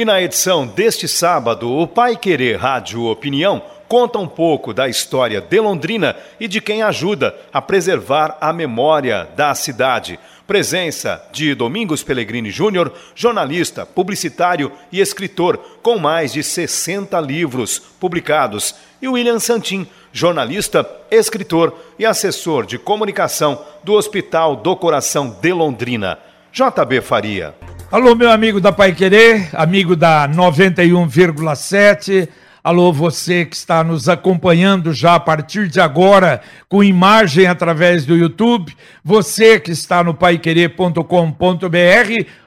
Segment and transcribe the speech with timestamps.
[0.00, 5.42] E na edição deste sábado, o Pai Querer Rádio Opinião conta um pouco da história
[5.42, 10.18] de Londrina e de quem ajuda a preservar a memória da cidade.
[10.46, 18.74] Presença de Domingos Pellegrini Júnior, jornalista, publicitário e escritor, com mais de 60 livros publicados,
[19.02, 26.18] e William Santin, jornalista, escritor e assessor de comunicação do Hospital do Coração de Londrina.
[26.54, 27.54] JB Faria.
[27.92, 32.28] Alô, meu amigo da Pai Querer, amigo da 91,7.
[32.62, 38.16] Alô, você que está nos acompanhando já a partir de agora, com imagem através do
[38.16, 38.72] YouTube.
[39.02, 41.02] Você que está no paiquerer.com.br.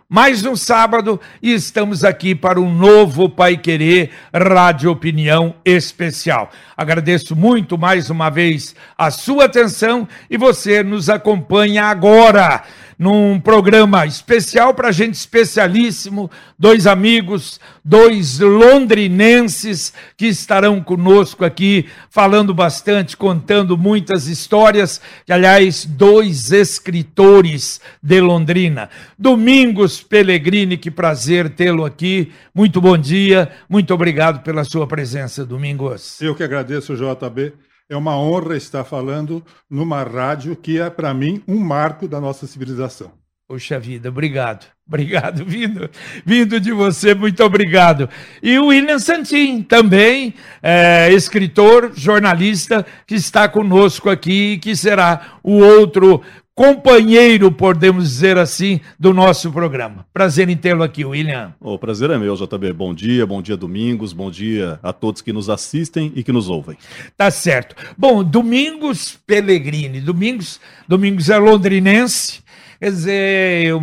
[0.07, 6.51] Mais um sábado e estamos aqui para um novo Pai Querer Rádio Opinião Especial.
[6.77, 12.63] Agradeço muito mais uma vez a sua atenção e você nos acompanha agora
[13.03, 22.53] num programa especial para gente especialíssimo, dois amigos, dois londrinenses que estarão conosco aqui falando
[22.53, 28.89] bastante, contando muitas histórias, que aliás, dois escritores de Londrina.
[29.19, 32.31] Domingos Pellegrini, que prazer tê-lo aqui.
[32.55, 36.21] Muito bom dia, muito obrigado pela sua presença, Domingos.
[36.21, 37.72] Eu que agradeço, JB.
[37.93, 42.47] É uma honra estar falando numa rádio que é, para mim, um marco da nossa
[42.47, 43.11] civilização.
[43.47, 44.65] Poxa vida, obrigado.
[44.87, 45.87] Obrigado, vindo,
[46.25, 48.09] vindo de você, muito obrigado.
[48.41, 55.59] E o William Santin, também é, escritor, jornalista, que está conosco aqui, que será o
[55.59, 56.19] outro
[56.55, 60.05] companheiro, podemos dizer assim, do nosso programa.
[60.13, 61.53] Prazer em tê-lo aqui, William.
[61.59, 62.73] O prazer é meu, JB.
[62.73, 66.49] Bom dia, bom dia, Domingos, bom dia a todos que nos assistem e que nos
[66.49, 66.77] ouvem.
[67.17, 67.75] Tá certo.
[67.97, 69.99] Bom, Domingos Pellegrini.
[69.99, 72.43] Domingos, Domingos é londrinense,
[72.79, 73.73] quer dizer,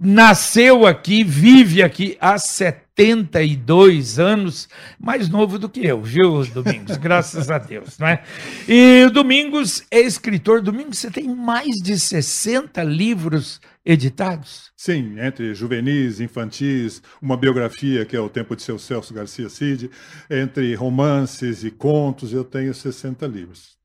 [0.00, 4.66] nasceu aqui, vive aqui há 72 anos,
[4.98, 6.96] mais novo do que eu, viu, Domingos?
[6.98, 8.24] Graças a Deus, não é?
[8.66, 10.62] E o Domingos é escritor.
[10.62, 14.72] Domingos, você tem mais de 60 livros editados?
[14.74, 19.90] Sim, entre juvenis, infantis, uma biografia que é O Tempo de Seu Celso Garcia Cid,
[20.30, 23.78] entre romances e contos, eu tenho 60 livros.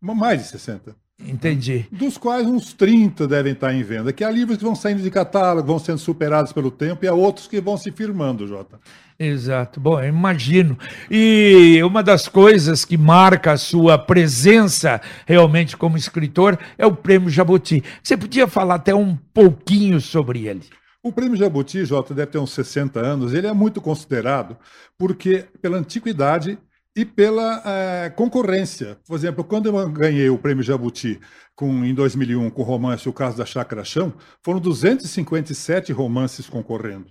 [0.00, 1.07] Mais de 60.
[1.20, 1.86] Entendi.
[1.90, 5.10] Dos quais uns 30 devem estar em venda, que há livros que vão saindo de
[5.10, 8.78] catálogo, vão sendo superados pelo tempo, e há outros que vão se firmando, Jota.
[9.18, 9.80] Exato.
[9.80, 10.78] Bom, eu imagino.
[11.10, 17.28] E uma das coisas que marca a sua presença realmente como escritor é o Prêmio
[17.28, 17.82] Jabuti.
[18.00, 20.62] Você podia falar até um pouquinho sobre ele?
[21.02, 23.34] O Prêmio Jabuti, Jota, deve ter uns 60 anos.
[23.34, 24.56] Ele é muito considerado
[24.96, 26.58] porque, pela antiguidade,
[26.98, 28.98] e pela é, concorrência.
[29.06, 31.20] Por exemplo, quando eu ganhei o prêmio Jabuti
[31.54, 37.06] com, em 2001 com o romance O Caso da Chácara Chão, foram 257 romances concorrendo.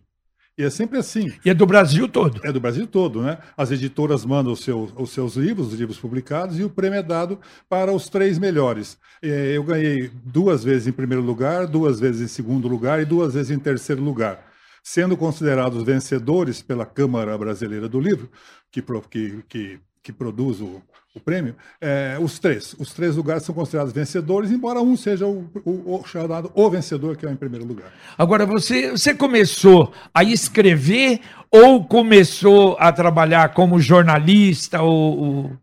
[0.57, 1.31] E é sempre assim.
[1.45, 2.41] E é do Brasil todo.
[2.43, 3.37] É do Brasil todo, né?
[3.55, 7.03] As editoras mandam os seus, os seus livros, os livros publicados, e o prêmio é
[7.03, 7.39] dado
[7.69, 8.97] para os três melhores.
[9.21, 13.51] Eu ganhei duas vezes em primeiro lugar, duas vezes em segundo lugar e duas vezes
[13.51, 14.47] em terceiro lugar
[14.87, 18.29] sendo considerados vencedores pela Câmara Brasileira do Livro,
[18.71, 20.81] que, que, que, que produz o,
[21.13, 22.73] o prêmio, é, os três.
[22.79, 27.17] Os três lugares são considerados vencedores, embora um seja o, o, o, chamado o vencedor,
[27.17, 27.91] que é o em primeiro lugar.
[28.17, 31.19] Agora, você, você começou a escrever
[31.51, 34.81] ou começou a trabalhar como jornalista?
[34.81, 35.57] Ou, ou...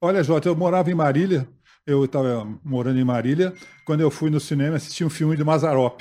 [0.00, 1.46] Olha, Jota, eu morava em Marília,
[1.86, 3.54] eu estava morando em Marília,
[3.84, 6.00] quando eu fui no cinema assistir um filme de Mazarop.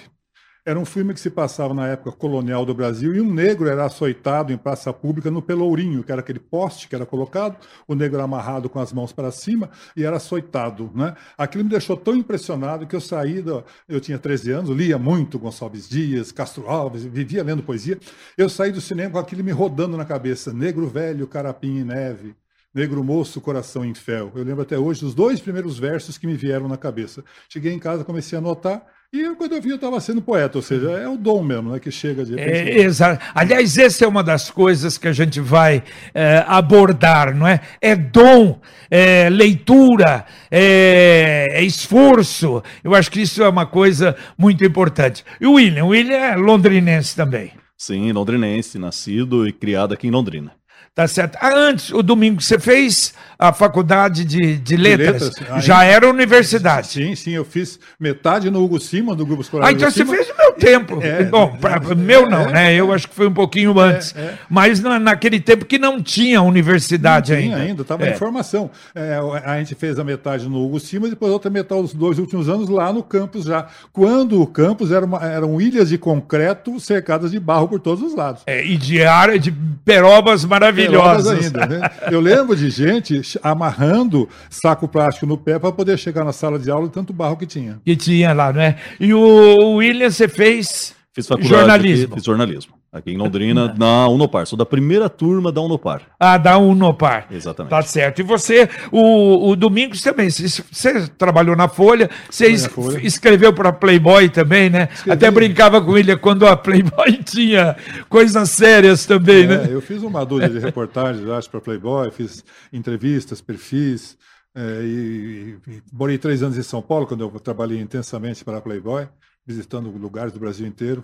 [0.68, 3.86] Era um filme que se passava na época colonial do Brasil e um negro era
[3.86, 7.56] açoitado em praça pública no Pelourinho, que era aquele poste que era colocado,
[7.88, 10.92] o negro era amarrado com as mãos para cima e era açoitado.
[10.94, 11.16] Né?
[11.38, 15.40] Aquilo me deixou tão impressionado que eu saí, do, eu tinha 13 anos, lia muito
[15.40, 17.98] Gonçalves Dias, Castro Alves, vivia lendo poesia.
[18.38, 22.36] Eu saí do cinema com aquilo me rodando na cabeça, negro velho, carapim e neve.
[22.74, 24.34] Negro moço, coração em fel.
[24.36, 27.24] Eu lembro até hoje dos dois primeiros versos que me vieram na cabeça.
[27.48, 30.62] Cheguei em casa, comecei a anotar, e quando eu vi, eu estava sendo poeta, ou
[30.62, 33.24] seja, é o dom mesmo, né, que chega de é, Exato.
[33.34, 35.82] Aliás, essa é uma das coisas que a gente vai
[36.14, 37.62] é, abordar, não é?
[37.82, 38.60] É dom,
[38.92, 42.62] é leitura, é, é, esforço.
[42.84, 45.24] Eu acho que isso é uma coisa muito importante.
[45.40, 47.54] E o William, o William é londrinense também.
[47.78, 50.52] Sim, londrinense, nascido e criado aqui em Londrina.
[50.98, 51.38] Tá certo.
[51.40, 55.22] Ah, antes, o domingo, você fez a faculdade de, de letras?
[55.30, 56.88] letras, aí- Já era universidade.
[56.88, 60.28] Sim, sim, eu fiz metade no Hugo Sima, do Grupo Escolar Ah, então você fez
[60.28, 60.98] no meu tempo.
[61.00, 62.74] É, Bom, é, pra- é, meu não, é, né?
[62.74, 64.16] Eu acho que foi um pouquinho antes.
[64.18, 64.34] é.
[64.50, 67.68] Mas na, naquele tempo que não tinha universidade Não tinha ainda.
[67.70, 68.14] ainda, estava É.
[68.14, 68.72] em formação.
[68.96, 72.18] É, a gente fez a metade no Hugo Sima e depois outra metade os dois
[72.18, 73.68] últimos anos lá no campus já.
[73.94, 78.16] Quando o campus era uma- eram ilhas de concreto cercadas de barro por todos os
[78.16, 78.42] lados.
[78.48, 79.54] É, e de área de
[79.86, 81.46] perobas Pelotas maravilhosas.
[81.46, 81.90] ainda, né?
[82.12, 86.70] Eu lembro de gente amarrando saco plástico no pé para poder chegar na sala de
[86.70, 87.80] aula de tanto barro que tinha.
[87.86, 88.78] Que tinha lá, né?
[89.00, 92.06] E o William, você fez Fiz faculdade jornalismo.
[92.06, 92.77] Aqui, fiz jornalismo.
[92.98, 94.46] Aqui em Londrina, na Unopar.
[94.48, 96.02] Sou da primeira turma da Unopar.
[96.20, 97.28] Ah, da Unopar.
[97.32, 97.70] Exatamente.
[97.72, 98.20] Tá certo.
[98.20, 103.00] E você, o, o Domingos também, você, você trabalhou na Folha, você es- Folha.
[103.06, 104.90] escreveu para Playboy também, né?
[105.10, 107.76] Até brincava com ele quando a Playboy tinha
[108.10, 109.68] coisas sérias também, É, né?
[109.70, 114.18] eu fiz uma dúzia de reportagens, acho, para Playboy, fiz entrevistas, perfis,
[114.56, 118.62] é, e, e morei três anos em São Paulo, quando eu trabalhei intensamente para a
[118.62, 119.08] Playboy,
[119.46, 121.04] visitando lugares do Brasil inteiro.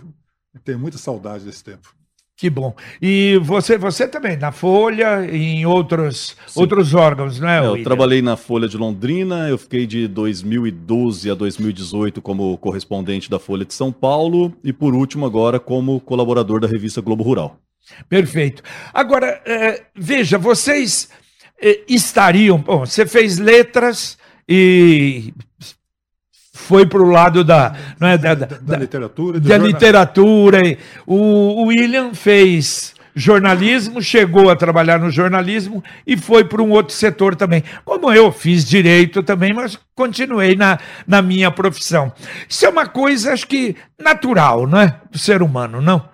[0.63, 1.93] Tenho muita saudade desse tempo.
[2.35, 2.75] Que bom.
[3.01, 7.71] E você, você também, na Folha e em outros, outros órgãos, não é, É, eu
[7.71, 7.83] William?
[7.83, 13.63] trabalhei na Folha de Londrina, eu fiquei de 2012 a 2018 como correspondente da Folha
[13.63, 17.59] de São Paulo e por último agora como colaborador da revista Globo Rural.
[18.09, 18.63] Perfeito.
[18.93, 21.09] Agora, eh, veja, vocês
[21.61, 22.57] eh, estariam.
[22.57, 24.17] Bom, você fez letras
[24.49, 25.33] e
[26.53, 29.39] foi para o lado da, não é, da, da- Da, literatura.
[29.39, 30.61] da jornal- literatura.
[31.05, 36.93] O, o William fez jornalismo, chegou a trabalhar no jornalismo e foi para um outro
[36.95, 37.63] setor também.
[37.83, 42.11] Como eu fiz direito também, mas continuei na, na minha profissão.
[42.47, 44.99] Isso é uma coisa, acho que, natural, não é?
[45.11, 46.07] Do ser humano, não?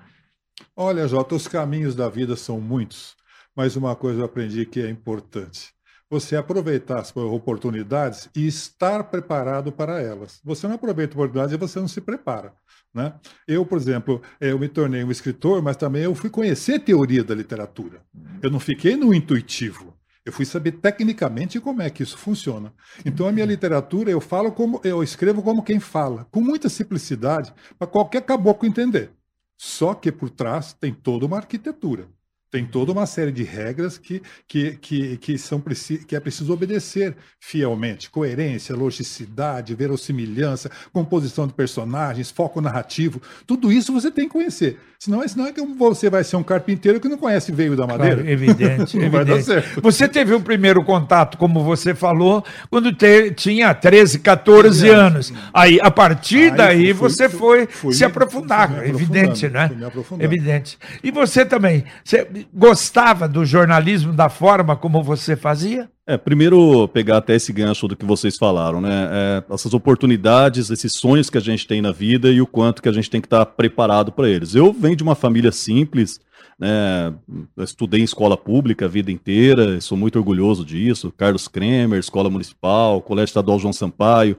[0.75, 3.13] Olha, Jota, os caminhos da vida são muitos,
[3.55, 5.69] mas uma coisa eu aprendi que é importante.
[6.09, 10.39] Você aproveitar as oportunidades e estar preparado para elas.
[10.43, 12.53] Você não aproveita oportunidades e você não se prepara.
[12.93, 13.13] Né?
[13.47, 17.35] Eu, por exemplo, eu me tornei um escritor, mas também eu fui conhecer teoria da
[17.35, 18.01] literatura.
[18.41, 19.93] Eu não fiquei no intuitivo.
[20.25, 22.73] Eu fui saber tecnicamente como é que isso funciona.
[23.05, 27.53] Então a minha literatura eu falo como eu escrevo como quem fala, com muita simplicidade,
[27.77, 29.11] para qualquer caboclo entender.
[29.57, 32.07] Só que por trás tem toda uma arquitetura.
[32.51, 35.61] Tem toda uma série de regras que, que, que, que, são,
[36.07, 38.09] que é preciso obedecer fielmente.
[38.09, 43.21] Coerência, logicidade, verossimilhança, composição de personagens, foco narrativo.
[43.45, 44.79] Tudo isso você tem que conhecer.
[44.97, 48.15] Senão, senão é que você vai ser um carpinteiro que não conhece veio da madeira.
[48.17, 49.45] Claro, evidente, Não vai dar evidente.
[49.63, 49.81] certo.
[49.81, 55.31] Você teve o primeiro contato, como você falou, quando te- tinha 13, 14 anos.
[55.53, 59.67] Aí, a partir Aí daí, fui- você foi fui se aprofundar, fui me evidente, né?
[59.69, 60.25] fui me aprofundando.
[60.33, 60.77] Evidente.
[61.01, 65.89] E você também, você gostava do jornalismo da forma como você fazia?
[66.07, 69.07] É, primeiro pegar até esse gancho do que vocês falaram, né?
[69.11, 72.89] É, essas oportunidades, esses sonhos que a gente tem na vida e o quanto que
[72.89, 74.55] a gente tem que estar preparado para eles.
[74.55, 76.19] Eu venho de uma família simples,
[76.59, 77.13] né?
[77.59, 81.13] Estudei em escola pública a vida inteira, sou muito orgulhoso disso.
[81.15, 84.37] Carlos Kremer, Escola Municipal, Colégio Estadual João Sampaio.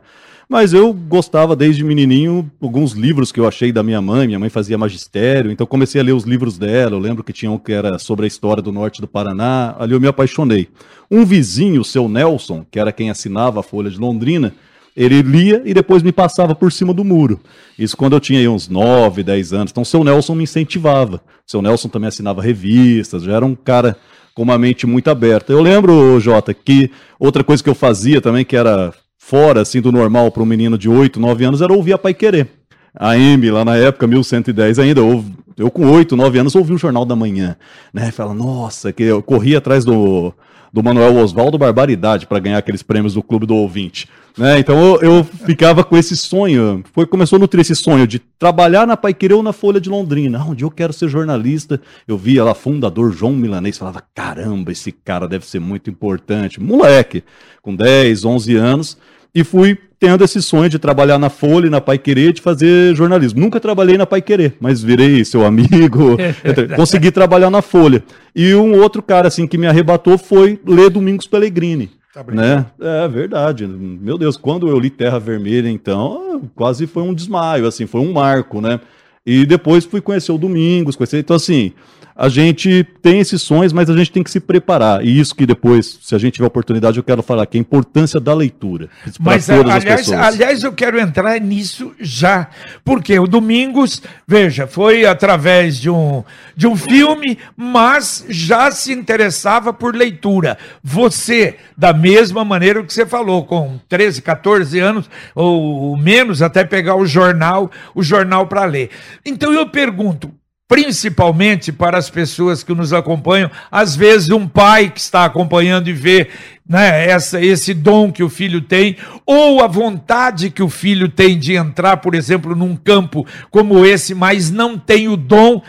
[0.50, 4.26] Mas eu gostava desde menininho alguns livros que eu achei da minha mãe.
[4.26, 6.96] Minha mãe fazia magistério, então comecei a ler os livros dela.
[6.96, 9.76] Eu lembro que tinha um que era sobre a história do norte do Paraná.
[9.78, 10.66] Ali eu me apaixonei.
[11.08, 14.52] Um vizinho, o seu Nelson, que era quem assinava a Folha de Londrina,
[14.96, 17.38] ele lia e depois me passava por cima do muro.
[17.78, 19.70] Isso quando eu tinha uns 9, 10 anos.
[19.70, 21.22] Então o seu Nelson me incentivava.
[21.46, 23.96] O seu Nelson também assinava revistas, já era um cara
[24.34, 25.52] com uma mente muito aberta.
[25.52, 26.90] Eu lembro, Jota, que
[27.20, 28.92] outra coisa que eu fazia também, que era
[29.30, 32.12] fora assim do normal para um menino de 8, 9 anos, era ouvir a Pai
[32.12, 32.48] Querer.
[32.92, 35.24] A M, lá na época, 1110 ainda, eu,
[35.56, 37.56] eu com 8, 9 anos ouvi o Jornal da Manhã,
[37.94, 38.10] né?
[38.10, 40.34] Fala, nossa, que eu corria atrás do,
[40.72, 44.08] do Manuel Oswaldo Barbaridade para ganhar aqueles prêmios do Clube do Ouvinte.
[44.38, 44.58] Né?
[44.58, 48.86] Então eu, eu ficava com esse sonho, foi, começou a nutrir esse sonho de trabalhar
[48.86, 50.40] na Paiquerê ou na Folha de Londrina.
[50.40, 51.80] Ah, dia eu quero ser jornalista.
[52.06, 56.60] Eu via lá fundador João Milanês, falava, caramba, esse cara deve ser muito importante.
[56.60, 57.24] Moleque,
[57.60, 58.98] com 10, 11 anos,
[59.34, 63.38] e fui tendo esse sonho de trabalhar na Folha, e na Paiquerê, de fazer jornalismo.
[63.38, 66.16] Nunca trabalhei na Paiquerê, mas virei seu amigo,
[66.74, 68.02] consegui trabalhar na Folha.
[68.34, 71.90] E um outro cara assim que me arrebatou foi ler Domingos Pellegrini.
[72.14, 72.48] Tá brincando.
[72.48, 72.66] Né?
[73.04, 73.66] É verdade.
[73.66, 78.12] Meu Deus, quando eu li Terra Vermelha, então, quase foi um desmaio, assim, foi um
[78.12, 78.80] marco, né?
[79.24, 81.18] E depois fui conhecer o Domingos, conhecer.
[81.18, 81.72] Então, assim,
[82.20, 85.02] a gente tem esses sonhos, mas a gente tem que se preparar.
[85.02, 88.20] E isso que depois, se a gente tiver oportunidade, eu quero falar aqui, a importância
[88.20, 88.90] da leitura.
[89.18, 92.48] Mas, aliás, aliás, eu quero entrar nisso já.
[92.84, 96.22] Porque o Domingos, veja, foi através de um,
[96.54, 100.58] de um filme, mas já se interessava por leitura.
[100.84, 106.96] Você, da mesma maneira que você falou, com 13, 14 anos, ou menos, até pegar
[106.96, 108.90] o jornal, o jornal para ler.
[109.24, 110.30] Então eu pergunto,
[110.70, 113.50] principalmente para as pessoas que nos acompanham.
[113.72, 116.30] Às vezes, um pai que está acompanhando e vê
[116.64, 118.96] né, essa, esse dom que o filho tem,
[119.26, 124.14] ou a vontade que o filho tem de entrar, por exemplo, num campo como esse,
[124.14, 125.60] mas não tem o dom.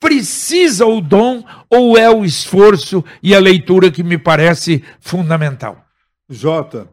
[0.00, 5.84] Precisa o dom ou é o esforço e a leitura que me parece fundamental?
[6.30, 6.88] Jota,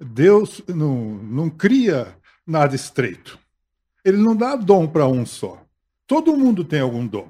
[0.00, 2.16] Deus não, não cria
[2.46, 3.38] nada estreito.
[4.02, 5.61] Ele não dá dom para um só.
[6.12, 7.26] Todo mundo tem algum dom.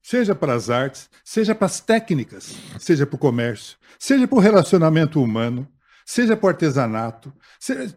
[0.00, 4.40] Seja para as artes, seja para as técnicas, seja para o comércio, seja para o
[4.40, 5.66] relacionamento humano,
[6.06, 7.32] seja para o artesanato.
[7.58, 7.92] Seja,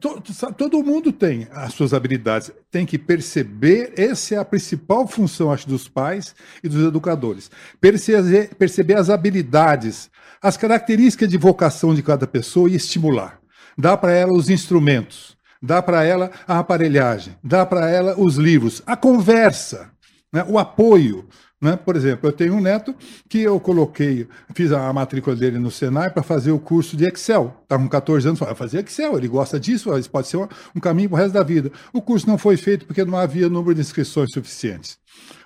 [0.58, 2.52] todo mundo tem as suas habilidades.
[2.72, 7.52] Tem que perceber, essa é a principal função, acho, dos pais e dos educadores.
[7.80, 10.10] Perceber, perceber as habilidades,
[10.42, 13.40] as características de vocação de cada pessoa e estimular.
[13.78, 18.82] Dá para ela os instrumentos, dá para ela a aparelhagem, dá para ela os livros,
[18.88, 19.93] a conversa
[20.34, 20.44] né?
[20.50, 21.26] O apoio.
[21.62, 21.78] Né?
[21.78, 22.94] Por exemplo, eu tenho um neto
[23.30, 27.56] que eu coloquei, fiz a matrícula dele no Senai para fazer o curso de Excel.
[27.64, 30.38] Está com 14 anos, vai fazer Excel, ele gosta disso, isso pode ser
[30.76, 31.72] um caminho para o resto da vida.
[31.94, 34.98] O curso não foi feito porque não havia número de inscrições suficientes.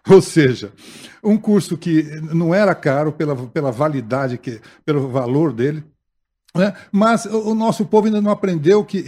[0.10, 0.72] Ou seja,
[1.24, 2.04] um curso que
[2.34, 5.84] não era caro pela, pela validade, que, pelo valor dele,
[6.56, 6.74] né?
[6.92, 9.06] mas o nosso povo ainda não aprendeu que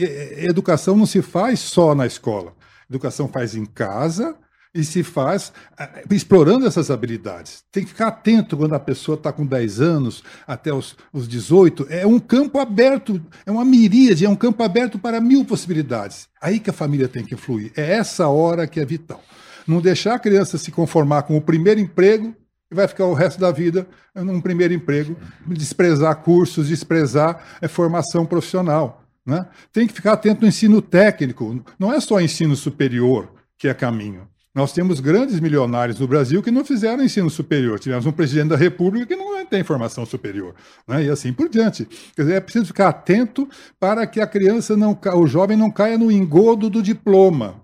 [0.48, 2.54] educação não se faz só na escola.
[2.88, 4.36] Educação faz em casa,
[4.74, 7.64] e se faz eh, explorando essas habilidades.
[7.72, 11.88] Tem que ficar atento quando a pessoa está com 10 anos até os, os 18.
[11.90, 16.28] É um campo aberto, é uma miríade, é um campo aberto para mil possibilidades.
[16.42, 17.72] Aí que a família tem que fluir.
[17.76, 19.22] É essa hora que é vital.
[19.68, 22.36] Não deixar a criança se conformar com o primeiro emprego
[22.72, 25.16] e vai ficar o resto da vida num primeiro emprego,
[25.48, 29.04] desprezar cursos, desprezar é, formação profissional.
[29.26, 29.46] Né?
[29.72, 31.64] Tem que ficar atento no ensino técnico.
[31.78, 34.28] Não é só ensino superior que é caminho.
[34.54, 37.80] Nós temos grandes milionários no Brasil que não fizeram ensino superior.
[37.80, 40.56] Tivemos um presidente da República que não tem formação superior,
[40.88, 41.04] né?
[41.04, 41.86] e assim por diante.
[42.16, 45.98] Quer dizer, é preciso ficar atento para que a criança não, o jovem não caia
[45.98, 47.62] no engodo do diploma,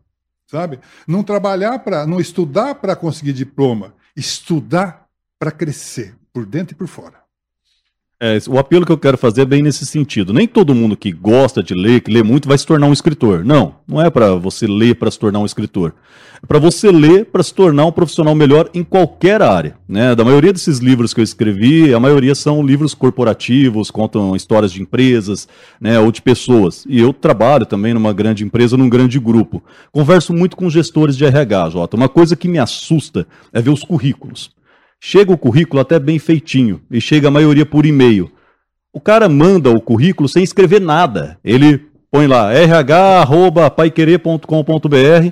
[0.48, 0.80] sabe?
[1.08, 5.08] Não trabalhar para, não estudar para conseguir diploma, estudar
[5.39, 7.25] para crescer por dentro e por fora.
[8.17, 10.31] É, o apelo que eu quero fazer é bem nesse sentido.
[10.31, 13.43] Nem todo mundo que gosta de ler, que lê muito, vai se tornar um escritor.
[13.43, 15.93] Não, não é para você ler para se tornar um escritor.
[16.41, 19.75] É para você ler para se tornar um profissional melhor em qualquer área.
[19.86, 20.15] Né?
[20.15, 24.81] Da maioria desses livros que eu escrevi, a maioria são livros corporativos, contam histórias de
[24.81, 25.45] empresas
[25.81, 26.86] né, ou de pessoas.
[26.88, 29.62] E eu trabalho também numa grande empresa, num grande grupo.
[29.91, 31.98] Converso muito com gestores de RH, Jota.
[31.98, 34.55] Uma coisa que me assusta é ver os currículos.
[35.08, 38.32] Chega o currículo até bem feitinho e chega a maioria por e-mail.
[38.92, 41.38] O cara manda o currículo sem escrever nada.
[41.46, 45.32] Ele põe lá rh@paiquerê.com.br.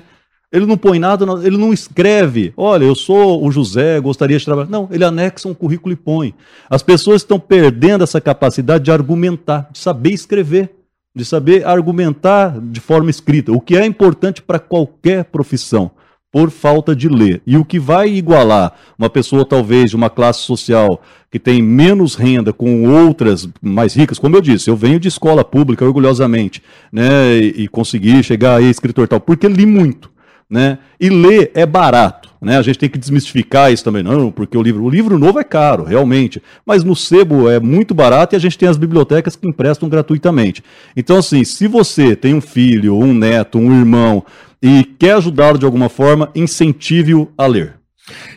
[0.52, 2.52] Ele não põe nada, ele não escreve.
[2.56, 4.70] Olha, eu sou o José, gostaria de trabalhar.
[4.70, 6.32] Não, ele anexa um currículo e põe.
[6.70, 10.70] As pessoas estão perdendo essa capacidade de argumentar, de saber escrever,
[11.12, 15.90] de saber argumentar de forma escrita, o que é importante para qualquer profissão
[16.34, 17.40] por falta de ler.
[17.46, 21.00] E o que vai igualar uma pessoa, talvez, de uma classe social
[21.30, 25.44] que tem menos renda com outras mais ricas, como eu disse, eu venho de escola
[25.44, 26.60] pública orgulhosamente,
[26.92, 30.10] né, e, e consegui chegar a escritor tal, porque li muito.
[30.50, 30.78] Né?
[31.00, 32.58] E ler é barato, né?
[32.58, 35.44] A gente tem que desmistificar isso também, não, porque o livro, o livro novo é
[35.44, 39.48] caro, realmente, mas no sebo é muito barato e a gente tem as bibliotecas que
[39.48, 40.62] emprestam gratuitamente.
[40.94, 44.22] Então, assim, se você tem um filho, um neto, um irmão
[44.64, 47.74] e quer ajudá-lo de alguma forma, incentive-o a ler.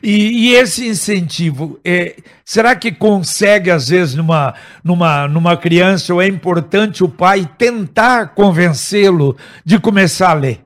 [0.04, 4.54] E, e, esse incentivo, é, será que consegue, às vezes, numa,
[4.84, 10.62] numa, numa criança, ou é importante o pai tentar convencê-lo de começar a ler?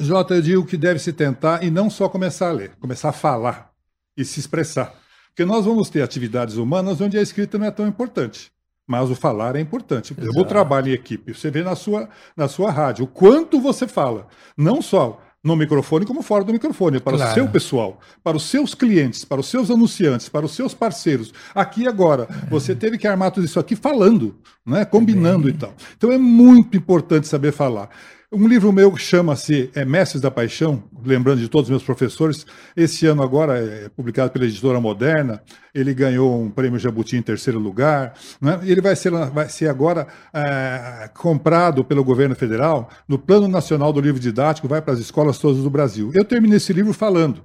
[0.00, 3.12] Jota, eu digo que deve se tentar e não só começar a ler, começar a
[3.12, 3.70] falar
[4.16, 4.94] e se expressar.
[5.28, 8.50] Porque nós vamos ter atividades humanas onde a escrita não é tão importante.
[8.86, 10.12] Mas o falar é importante.
[10.12, 10.26] Exato.
[10.26, 11.34] Eu vou trabalhar em equipe.
[11.34, 14.26] Você vê na sua, na sua rádio o quanto você fala.
[14.56, 17.30] Não só no microfone, como fora do microfone, para claro.
[17.30, 21.34] o seu pessoal, para os seus clientes, para os seus anunciantes, para os seus parceiros.
[21.54, 24.86] Aqui agora, você teve que armar tudo isso aqui falando, né?
[24.86, 25.54] combinando Bem.
[25.54, 25.74] e tal.
[25.98, 27.90] Então é muito importante saber falar.
[28.36, 32.44] Um livro meu que chama-se é, Mestres da Paixão, lembrando de todos os meus professores.
[32.76, 35.40] Esse ano agora é publicado pela editora Moderna.
[35.72, 38.14] Ele ganhou um prêmio Jabuti em terceiro lugar.
[38.40, 38.58] Né?
[38.64, 44.00] Ele vai ser, vai ser agora é, comprado pelo governo federal no Plano Nacional do
[44.00, 46.10] Livro Didático, vai para as escolas todas do Brasil.
[46.12, 47.40] Eu terminei esse livro falando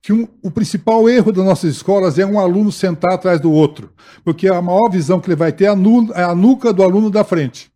[0.00, 3.92] que um, o principal erro das nossas escolas é um aluno sentar atrás do outro,
[4.24, 6.82] porque a maior visão que ele vai ter é a, nu, é a nuca do
[6.82, 7.69] aluno da frente.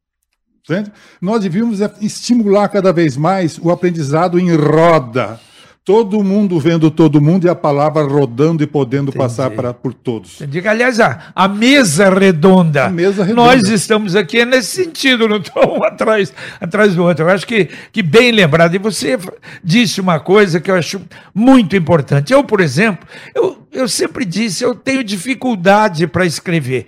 [0.65, 0.91] Entende?
[1.21, 5.39] Nós devíamos é, estimular cada vez mais o aprendizado em roda.
[5.85, 9.19] Todo mundo vendo todo mundo e a palavra rodando e podendo Entendi.
[9.19, 10.41] passar pra, por todos.
[10.41, 10.67] Entendi.
[10.67, 12.87] Aliás, a, a, mesa redonda.
[12.87, 13.55] A mesa redonda.
[13.55, 17.27] Nós estamos aqui nesse sentido, não estou um atrás, atrás do outro.
[17.27, 18.75] Eu acho que, que bem lembrado.
[18.75, 19.19] E você
[19.63, 21.03] disse uma coisa que eu acho
[21.35, 22.33] muito importante.
[22.33, 26.87] Eu, por exemplo, eu, eu sempre disse, eu tenho dificuldade para escrever.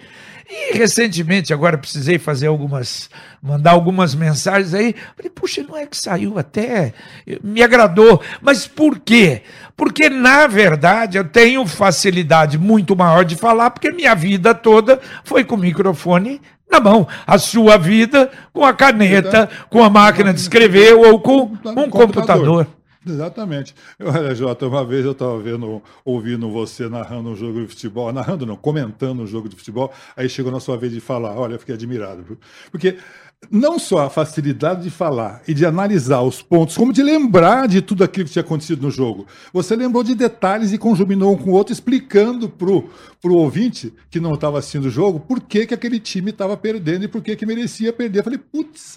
[0.49, 3.11] E recentemente, agora precisei fazer algumas,
[3.43, 4.95] mandar algumas mensagens aí.
[5.17, 6.95] Falei, puxa, não é que saiu até,
[7.43, 8.23] me agradou.
[8.41, 9.43] Mas por quê?
[9.76, 15.45] Porque, na verdade, eu tenho facilidade muito maior de falar, porque minha vida toda foi
[15.45, 17.09] com o microfone na mão.
[17.26, 22.69] A sua vida com a caneta, com a máquina de escrever ou com um computador.
[23.07, 23.73] Exatamente.
[24.01, 28.45] Olha, Jota, uma vez eu estava vendo, ouvindo você narrando um jogo de futebol, narrando
[28.45, 31.59] não, comentando um jogo de futebol, aí chegou na sua vez de falar, olha, eu
[31.61, 32.37] fiquei admirado.
[32.71, 32.99] Porque
[33.50, 37.81] não só a facilidade de falar e de analisar os pontos, como de lembrar de
[37.81, 39.26] tudo aquilo que tinha acontecido no jogo.
[39.52, 44.19] Você lembrou de detalhes e conjuminou um com o outro, explicando para o ouvinte que
[44.19, 47.37] não estava assistindo o jogo por que, que aquele time estava perdendo e por que,
[47.37, 48.21] que merecia perder.
[48.21, 48.97] Eu falei, putz,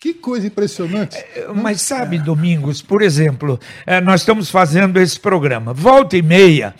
[0.00, 1.16] que coisa impressionante.
[1.16, 5.72] É, mas sabe, Domingos, por exemplo, é, nós estamos fazendo esse programa.
[5.72, 6.74] Volta e meia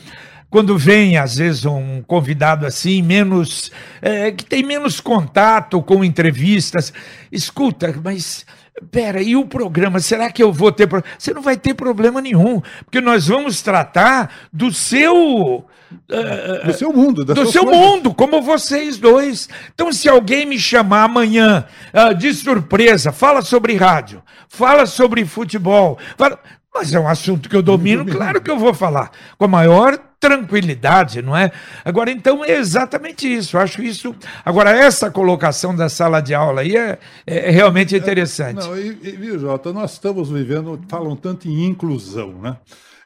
[0.54, 3.73] quando vem, às vezes, um convidado assim, menos.
[4.00, 6.92] É, que tem menos contato com entrevistas,
[7.32, 8.46] escuta, mas.
[8.88, 9.99] Pera, e o programa?
[9.99, 11.16] Será que eu vou ter problema?
[11.18, 15.64] Você não vai ter problema nenhum, porque nós vamos tratar do seu.
[16.08, 17.80] Uh, do seu mundo, do seu coisas.
[17.80, 19.49] mundo, como vocês dois.
[19.75, 25.99] Então, se alguém me chamar amanhã uh, de surpresa, fala sobre rádio, fala sobre futebol,
[26.16, 26.38] fala...
[26.73, 29.99] mas é um assunto que eu domino, claro que eu vou falar com a maior
[30.25, 31.52] tranquilidade, não é?
[31.85, 33.57] Agora, então, é exatamente isso.
[33.57, 34.14] Eu acho isso.
[34.43, 38.64] Agora, essa colocação da sala de aula aí é, é realmente interessante.
[38.64, 42.57] É, não, e, e, viu, Jota, nós estamos vivendo, falam tanto em inclusão, né?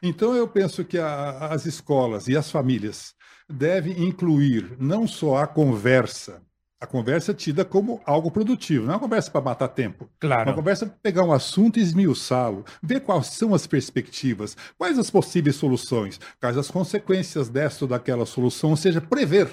[0.01, 3.13] Então, eu penso que a, as escolas e as famílias
[3.49, 6.41] devem incluir não só a conversa,
[6.81, 10.09] a conversa é tida como algo produtivo, não é uma conversa para matar tempo.
[10.19, 10.41] Claro.
[10.41, 14.97] É uma conversa para pegar um assunto e esmiuçá-lo, ver quais são as perspectivas, quais
[14.97, 19.49] as possíveis soluções, quais as consequências desta ou daquela solução, ou seja, prever.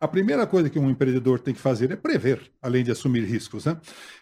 [0.00, 3.66] A primeira coisa que um empreendedor tem que fazer é prever, além de assumir riscos.
[3.66, 3.76] Né?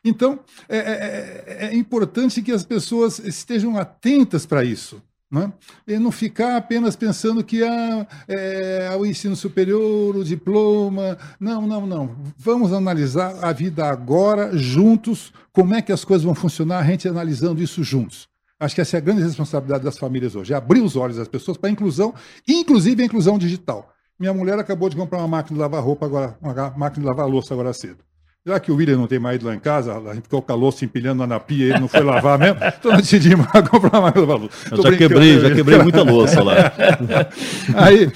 [0.05, 5.01] Então, é, é, é, é importante que as pessoas estejam atentas para isso.
[5.31, 5.53] Né?
[5.87, 11.19] E não ficar apenas pensando que ah, é, o ensino superior, o diploma.
[11.39, 12.17] Não, não, não.
[12.37, 17.07] Vamos analisar a vida agora, juntos, como é que as coisas vão funcionar, a gente
[17.07, 18.27] analisando isso juntos.
[18.59, 21.29] Acho que essa é a grande responsabilidade das famílias hoje, é abrir os olhos das
[21.29, 22.13] pessoas para a inclusão,
[22.47, 23.93] inclusive a inclusão digital.
[24.19, 27.29] Minha mulher acabou de comprar uma máquina de lavar roupa agora, uma máquina de lavar
[27.29, 28.08] louça agora cedo.
[28.49, 30.55] Já que o William não tem mais lá em casa, a gente ficou com a
[30.55, 34.15] louça empilhando na pia e ele não foi lavar mesmo, então nós decidimos comprar mais
[34.15, 34.75] louça.
[34.75, 36.55] Eu já quebrei, já quebrei muita louça lá.
[37.77, 38.11] aí,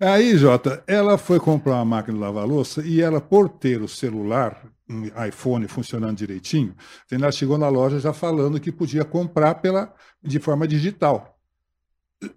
[0.00, 3.86] aí, Jota, ela foi comprar uma máquina de lavar louça e ela, por ter o
[3.86, 6.74] celular, um iPhone funcionando direitinho,
[7.10, 9.92] ela chegou na loja já falando que podia comprar pela,
[10.22, 11.38] de forma digital.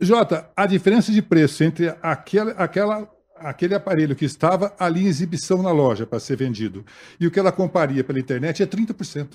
[0.02, 3.10] Jota, a diferença de preço entre aquela, aquela
[3.42, 6.86] aquele aparelho que estava ali em exibição na loja para ser vendido
[7.20, 9.30] e o que ela comparia pela internet é 30%.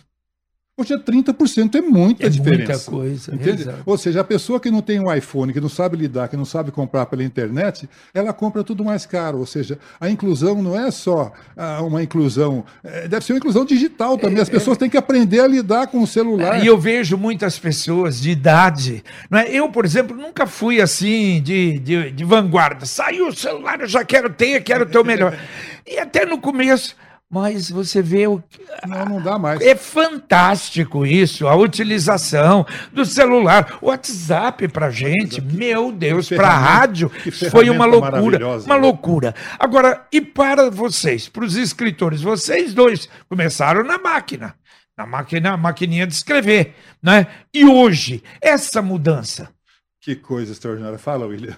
[0.75, 2.91] Poxa, 30% é muita é diferença.
[2.91, 3.35] Muita coisa.
[3.35, 3.67] Entende?
[3.85, 6.47] Ou seja, a pessoa que não tem um iPhone, que não sabe lidar, que não
[6.47, 9.39] sabe comprar pela internet, ela compra tudo mais caro.
[9.39, 13.67] Ou seja, a inclusão não é só ah, uma inclusão, é, deve ser uma inclusão
[13.67, 14.41] digital também.
[14.41, 16.65] As é, pessoas é, têm que aprender a lidar com o celular.
[16.65, 19.05] E eu vejo muitas pessoas de idade.
[19.31, 19.51] Não é?
[19.51, 22.87] Eu, por exemplo, nunca fui assim de, de, de vanguarda.
[22.87, 25.39] Saiu o celular, eu já quero ter, quero ter o melhor.
[25.87, 26.97] E até no começo
[27.33, 28.43] mas você vê o.
[28.87, 29.59] Não, não dá mais.
[29.63, 33.79] É fantástico isso, a utilização do celular.
[33.81, 37.11] O WhatsApp para gente, meu Deus, para a rádio,
[37.51, 38.47] foi uma loucura.
[38.47, 38.81] Uma né?
[38.83, 39.35] loucura.
[39.59, 44.55] Agora, e para vocês, para os escritores, vocês dois começaram na máquina,
[44.95, 47.29] na máquina, maquininha de escrever, né?
[47.55, 49.49] E hoje, essa mudança.
[50.03, 50.99] Que coisa extraordinária.
[50.99, 51.57] Fala, William.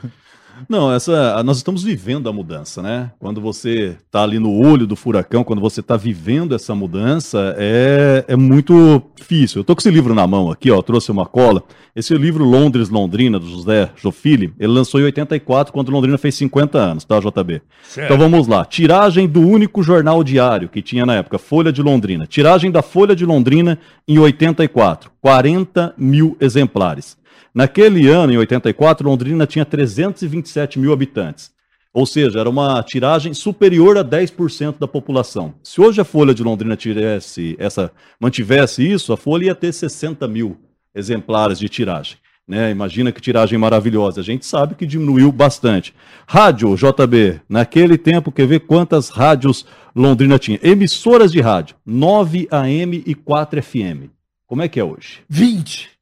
[0.68, 3.10] Não, essa, nós estamos vivendo a mudança, né?
[3.18, 8.24] Quando você está ali no olho do furacão, quando você está vivendo essa mudança, é,
[8.28, 9.58] é muito difícil.
[9.58, 11.62] Eu estou com esse livro na mão aqui, ó, trouxe uma cola.
[11.94, 16.78] Esse livro Londres, Londrina, do José Jofili, ele lançou em 84, quando Londrina fez 50
[16.78, 17.62] anos, tá, JB?
[17.84, 18.06] Certo.
[18.06, 18.64] Então vamos lá.
[18.64, 22.26] Tiragem do único jornal diário que tinha na época, Folha de Londrina.
[22.26, 27.16] Tiragem da Folha de Londrina em 84, 40 mil exemplares.
[27.54, 31.52] Naquele ano, em 84, Londrina tinha 327 mil habitantes.
[31.92, 35.54] Ou seja, era uma tiragem superior a 10% da população.
[35.62, 40.26] Se hoje a Folha de Londrina tivesse essa, mantivesse isso, a Folha ia ter 60
[40.26, 40.56] mil
[40.92, 42.16] exemplares de tiragem.
[42.46, 42.72] Né?
[42.72, 44.20] Imagina que tiragem maravilhosa.
[44.20, 45.94] A gente sabe que diminuiu bastante.
[46.26, 49.64] Rádio, JB, naquele tempo, quer ver quantas rádios
[49.94, 50.58] Londrina tinha?
[50.60, 54.10] Emissoras de rádio, 9 AM e 4 FM.
[54.48, 55.20] Como é que é hoje?
[55.28, 55.93] 20.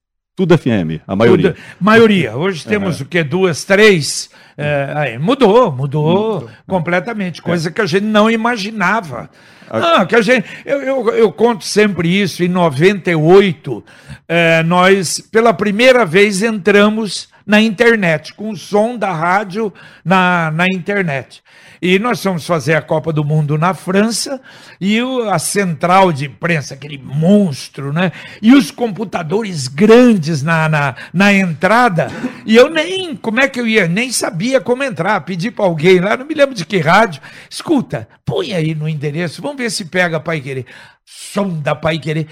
[0.43, 1.53] Tudo FM, a maioria.
[1.53, 2.35] Tudo, maioria.
[2.37, 3.07] Hoje temos uhum.
[3.07, 3.23] o que?
[3.23, 4.29] Duas, três.
[4.59, 6.51] É, aí, mudou, mudou Mudou.
[6.67, 7.41] completamente.
[7.41, 7.73] Coisa é.
[7.73, 9.31] que a gente não imaginava.
[10.09, 12.43] Que a gente, eu, eu, eu, conto sempre isso.
[12.43, 13.85] Em 98,
[14.27, 19.73] é, nós, pela primeira vez, entramos na internet, com o som da rádio
[20.05, 21.43] na, na internet.
[21.81, 24.41] E nós fomos fazer a Copa do Mundo na França
[24.81, 28.13] e o, a central de imprensa, aquele monstro, né?
[28.41, 32.07] E os computadores grandes na, na, na entrada.
[32.47, 33.89] E eu nem, como é que eu ia?
[33.89, 35.21] Nem sabia como entrar.
[35.23, 37.21] Pedi para alguém lá, não me lembro de que rádio.
[37.51, 40.67] Escuta, põe aí no endereço, vamos ver se pega Pai Querer.
[41.05, 42.29] Som da Pai Querer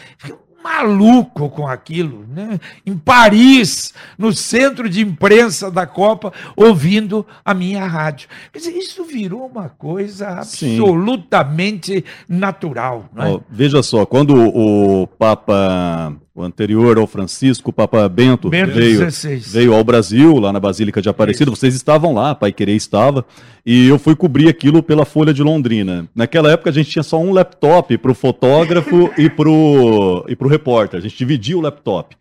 [0.62, 2.60] maluco com aquilo, né?
[2.84, 8.28] em Paris, no centro de imprensa da Copa, ouvindo a minha rádio.
[8.52, 12.04] Quer dizer, isso virou uma coisa absolutamente Sim.
[12.28, 13.08] natural.
[13.16, 19.06] Oh, veja só, quando o Papa o anterior ao Francisco, o Papa Bento, Bento veio,
[19.46, 21.50] veio ao Brasil, lá na Basílica de Aparecida.
[21.50, 23.24] Vocês estavam lá, Pai Querer estava,
[23.64, 26.08] e eu fui cobrir aquilo pela Folha de Londrina.
[26.14, 30.34] Naquela época a gente tinha só um laptop para o fotógrafo e para o e
[30.34, 30.98] pro repórter.
[30.98, 32.16] A gente dividia o laptop.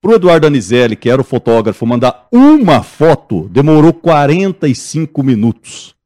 [0.00, 5.97] Para o Eduardo Anizelli, que era o fotógrafo, mandar uma foto demorou 45 minutos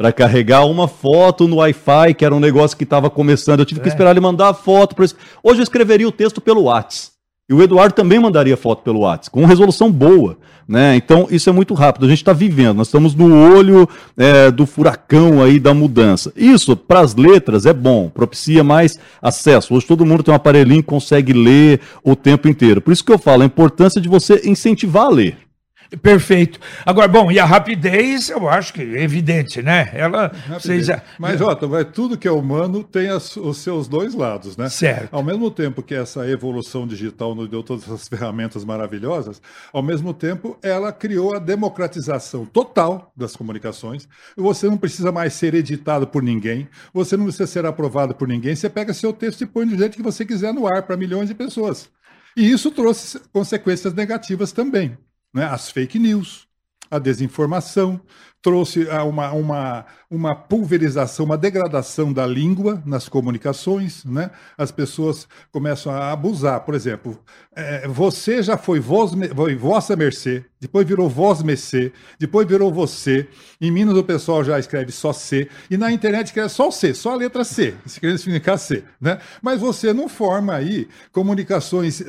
[0.00, 3.60] para carregar uma foto no Wi-Fi, que era um negócio que estava começando.
[3.60, 3.82] Eu tive é.
[3.82, 4.96] que esperar ele mandar a foto.
[4.96, 5.04] Pra...
[5.42, 7.10] Hoje eu escreveria o texto pelo WhatsApp.
[7.46, 10.38] E o Eduardo também mandaria foto pelo WhatsApp, com resolução boa.
[10.66, 10.96] Né?
[10.96, 12.06] Então, isso é muito rápido.
[12.06, 13.86] A gente está vivendo, nós estamos no olho
[14.16, 16.32] é, do furacão aí da mudança.
[16.34, 19.74] Isso, para as letras, é bom, propicia mais acesso.
[19.74, 22.80] Hoje todo mundo tem um aparelhinho que consegue ler o tempo inteiro.
[22.80, 25.49] Por isso que eu falo, a importância de você incentivar a ler.
[25.96, 26.60] Perfeito.
[26.86, 29.90] Agora, bom, e a rapidez, eu acho que é evidente, né?
[29.92, 30.30] Ela.
[30.48, 30.88] Vocês.
[31.18, 34.68] Mas, Jota, mas tudo que é humano tem as, os seus dois lados, né?
[34.68, 35.12] Certo.
[35.12, 40.14] Ao mesmo tempo que essa evolução digital nos deu todas essas ferramentas maravilhosas, ao mesmo
[40.14, 44.08] tempo ela criou a democratização total das comunicações.
[44.36, 48.54] Você não precisa mais ser editado por ninguém, você não precisa ser aprovado por ninguém,
[48.54, 51.28] você pega seu texto e põe do jeito que você quiser no ar para milhões
[51.28, 51.88] de pessoas.
[52.36, 54.96] E isso trouxe consequências negativas também
[55.32, 55.44] né?
[55.44, 56.46] as fake news,
[56.90, 58.00] a desinformação,
[58.42, 64.30] trouxe uma, uma, uma pulverização, uma degradação da língua nas comunicações, né?
[64.56, 66.60] As pessoas começam a abusar.
[66.60, 67.18] Por exemplo,
[67.54, 73.28] é, você já foi, voz, foi vossa mercê, depois virou voz mercê, depois virou você.
[73.60, 76.94] Em Minas o pessoal já escreve só C, e na internet escreve só o C,
[76.94, 79.18] só a letra C, se significar C, né?
[79.42, 82.02] Mas você não forma aí comunicações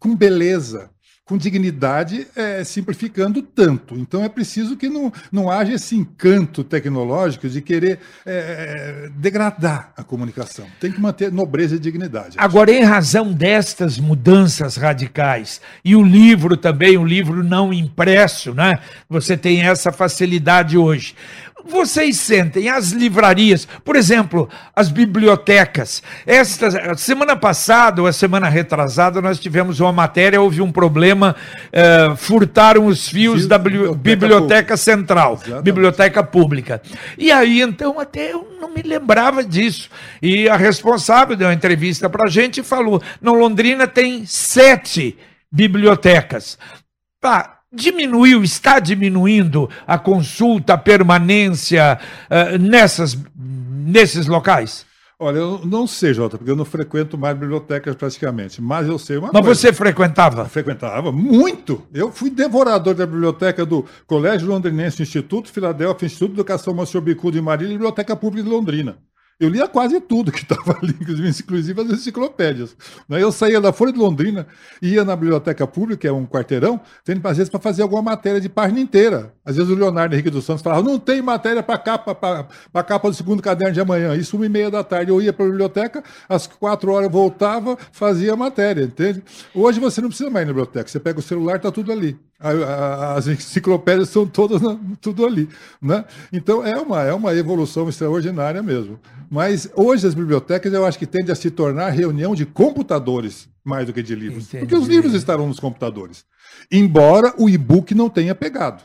[0.00, 0.90] com beleza,
[1.28, 3.94] com dignidade, é, simplificando tanto.
[3.98, 10.02] Então é preciso que não, não haja esse encanto tecnológico de querer é, degradar a
[10.02, 10.64] comunicação.
[10.80, 12.38] Tem que manter nobreza e dignidade.
[12.38, 18.78] Agora, em razão destas mudanças radicais, e o livro também, o livro não impresso, né?
[19.06, 21.14] Você tem essa facilidade hoje
[21.64, 26.02] vocês sentem as livrarias, por exemplo, as bibliotecas.
[26.26, 31.34] Esta semana passada, ou a semana retrasada, nós tivemos uma matéria, houve um problema,
[31.72, 35.64] uh, furtaram os fios da biblioteca, biblioteca central, Exatamente.
[35.64, 36.82] biblioteca pública.
[37.16, 39.90] E aí, então, até eu não me lembrava disso.
[40.22, 45.18] E a responsável deu uma entrevista para a gente e falou: no Londrina tem sete
[45.50, 46.58] bibliotecas.
[47.20, 51.98] Tá, diminuiu, está diminuindo a consulta, a permanência
[52.30, 54.86] uh, nessas, nesses locais?
[55.20, 59.16] Olha, eu não sei, Jota, porque eu não frequento mais bibliotecas praticamente, mas eu sei
[59.16, 59.48] uma mas coisa.
[59.48, 60.42] Mas você frequentava?
[60.42, 61.82] Eu frequentava muito.
[61.92, 67.32] Eu fui devorador da biblioteca do Colégio Londrinense Instituto Filadélfia, Instituto de Educação Monsenhor Bicudo
[67.32, 68.98] de Marília e Biblioteca Pública de Londrina.
[69.40, 72.76] Eu lia quase tudo que estava ali, inclusive as enciclopédias.
[73.08, 73.22] Né?
[73.22, 74.48] Eu saía da Folha de Londrina,
[74.82, 78.40] ia na biblioteca pública, que é um quarteirão, tendo às vezes para fazer alguma matéria
[78.40, 79.32] de página inteira.
[79.44, 82.48] Às vezes o Leonardo Henrique dos Santos falava: não tem matéria para capa,
[82.82, 84.16] capa do segundo caderno de amanhã.
[84.16, 85.12] Isso uma e meia da tarde.
[85.12, 89.22] Eu ia para a biblioteca, às quatro horas voltava, fazia a matéria, entende?
[89.54, 90.88] Hoje você não precisa mais ir na biblioteca.
[90.88, 92.18] Você pega o celular, está tudo ali.
[92.40, 94.62] As enciclopédias são todas
[95.00, 95.48] tudo ali,
[95.82, 96.04] né?
[96.32, 98.98] Então é uma é uma evolução extraordinária mesmo.
[99.28, 103.86] Mas hoje as bibliotecas eu acho que tendem a se tornar reunião de computadores mais
[103.86, 104.64] do que de livros, Entendi.
[104.64, 106.24] porque os livros estarão nos computadores.
[106.70, 108.84] Embora o e-book não tenha pegado.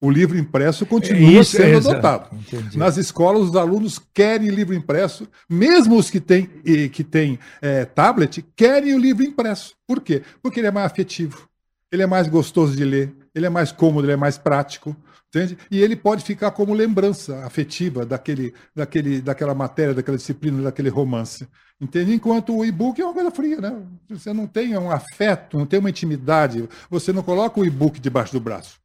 [0.00, 2.28] O livro impresso continua Isso, sendo é, adotado.
[2.32, 2.78] Entendi.
[2.78, 6.46] Nas escolas, os alunos querem livro impresso, mesmo os que têm,
[6.92, 9.74] que têm é, tablet, querem o livro impresso.
[9.86, 10.22] Por quê?
[10.40, 11.48] Porque ele é mais afetivo
[11.90, 14.96] ele é mais gostoso de ler, ele é mais cômodo, ele é mais prático,
[15.28, 15.56] entende?
[15.70, 21.48] E ele pode ficar como lembrança afetiva daquele, daquele, daquela matéria, daquela disciplina, daquele romance,
[21.80, 22.12] entende?
[22.12, 23.82] Enquanto o e-book é uma coisa fria, né?
[24.08, 28.32] Você não tem um afeto, não tem uma intimidade, você não coloca o e-book debaixo
[28.32, 28.78] do braço.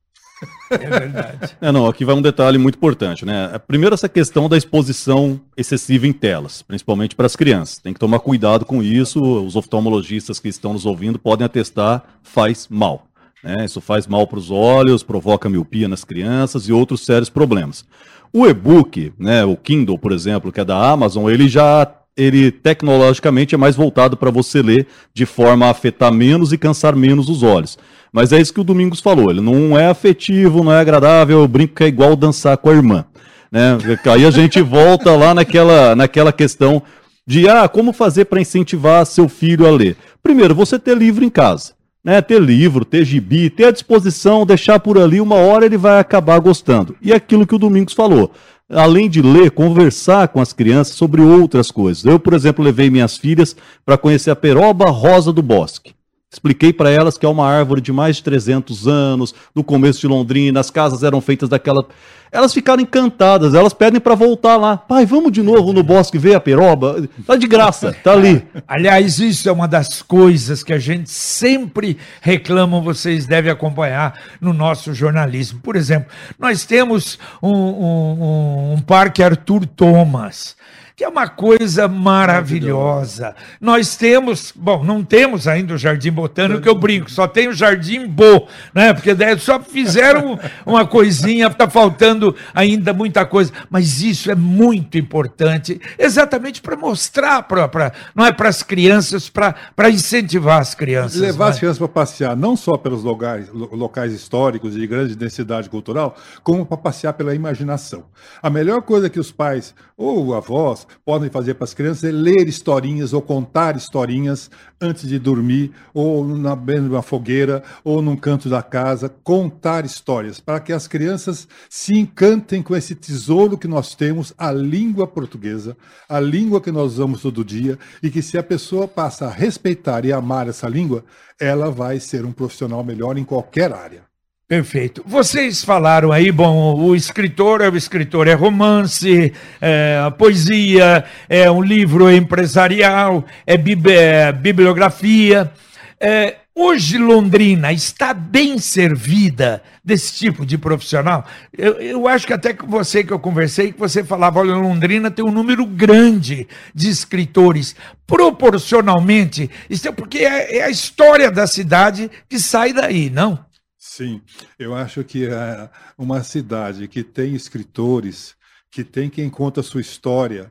[0.72, 1.56] É verdade.
[1.62, 3.60] É, não, aqui vai um detalhe muito importante, né?
[3.68, 7.78] Primeiro, essa questão da exposição excessiva em telas, principalmente para as crianças.
[7.78, 9.22] Tem que tomar cuidado com isso.
[9.22, 13.06] Os oftalmologistas que estão nos ouvindo podem atestar, faz mal.
[13.44, 13.66] Né?
[13.66, 17.86] Isso faz mal para os olhos, provoca miopia nas crianças e outros sérios problemas.
[18.32, 23.56] O e-book, né, o Kindle, por exemplo, que é da Amazon, ele já ele tecnologicamente
[23.56, 27.44] é mais voltado para você ler de forma a afetar menos e cansar menos os
[27.44, 27.78] olhos.
[28.12, 31.48] Mas é isso que o Domingos falou, ele não é afetivo, não é agradável, eu
[31.48, 33.06] brinco que é igual dançar com a irmã.
[33.52, 33.78] Né?
[34.12, 36.82] Aí a gente volta lá naquela, naquela questão
[37.26, 39.96] de ah, como fazer para incentivar seu filho a ler.
[40.22, 41.74] Primeiro, você ter livro em casa.
[42.06, 46.02] Né, ter livro, ter gibi, ter à disposição, deixar por ali, uma hora ele vai
[46.02, 46.98] acabar gostando.
[47.02, 48.30] E aquilo que o Domingos falou,
[48.70, 52.04] além de ler, conversar com as crianças sobre outras coisas.
[52.06, 55.94] Eu, por exemplo, levei minhas filhas para conhecer a peroba rosa do bosque.
[56.34, 60.08] Expliquei para elas que é uma árvore de mais de 300 anos, do começo de
[60.08, 61.86] Londrina, as casas eram feitas daquela.
[62.32, 64.76] Elas ficaram encantadas, elas pedem para voltar lá.
[64.76, 67.08] Pai, vamos de novo no bosque ver a peroba?
[67.28, 68.44] Tá de graça, tá ali.
[68.68, 74.54] Aliás, isso é uma das coisas que a gente sempre reclama, vocês devem acompanhar no
[74.54, 75.60] nosso jornalismo.
[75.62, 80.56] Por exemplo, nós temos um, um, um parque Arthur Thomas
[80.96, 83.36] que é uma coisa maravilhosa.
[83.60, 87.54] Nós temos, bom, não temos ainda o Jardim Botânico, que eu brinco, só tem o
[87.54, 88.94] Jardim Bo, né?
[88.94, 93.52] Porque só fizeram uma coisinha, está faltando ainda muita coisa.
[93.70, 99.30] Mas isso é muito importante, exatamente para mostrar, pra, pra, não é para as crianças,
[99.30, 101.20] para incentivar as crianças.
[101.20, 106.16] Levar as crianças para passear, não só pelos locais, locais históricos de grande densidade cultural,
[106.44, 108.06] como para passear pela imaginação.
[108.42, 112.48] A melhor coisa que os pais ou avós podem fazer para as crianças é ler
[112.48, 118.16] historinhas ou contar historinhas antes de dormir, ou na beira de uma fogueira, ou num
[118.16, 123.68] canto da casa, contar histórias, para que as crianças se encantem com esse tesouro que
[123.68, 128.38] nós temos, a língua portuguesa, a língua que nós usamos todo dia, e que se
[128.38, 131.04] a pessoa passa a respeitar e amar essa língua,
[131.40, 134.13] ela vai ser um profissional melhor em qualquer área.
[134.54, 135.04] Perfeito.
[135.04, 141.60] Vocês falaram aí, bom, o escritor é o escritor, é romance, é poesia, é um
[141.60, 145.52] livro empresarial, é, é bibliografia.
[146.00, 151.26] É, hoje Londrina está bem servida desse tipo de profissional?
[151.52, 155.10] Eu, eu, acho que até com você que eu conversei, que você falava, olha, Londrina
[155.10, 157.76] tem um número grande de escritores.
[158.06, 163.52] Proporcionalmente, isso é porque é, é a história da cidade que sai daí, não?
[163.86, 164.22] Sim,
[164.58, 168.34] eu acho que é uma cidade que tem escritores,
[168.72, 170.50] que tem quem conta a sua história,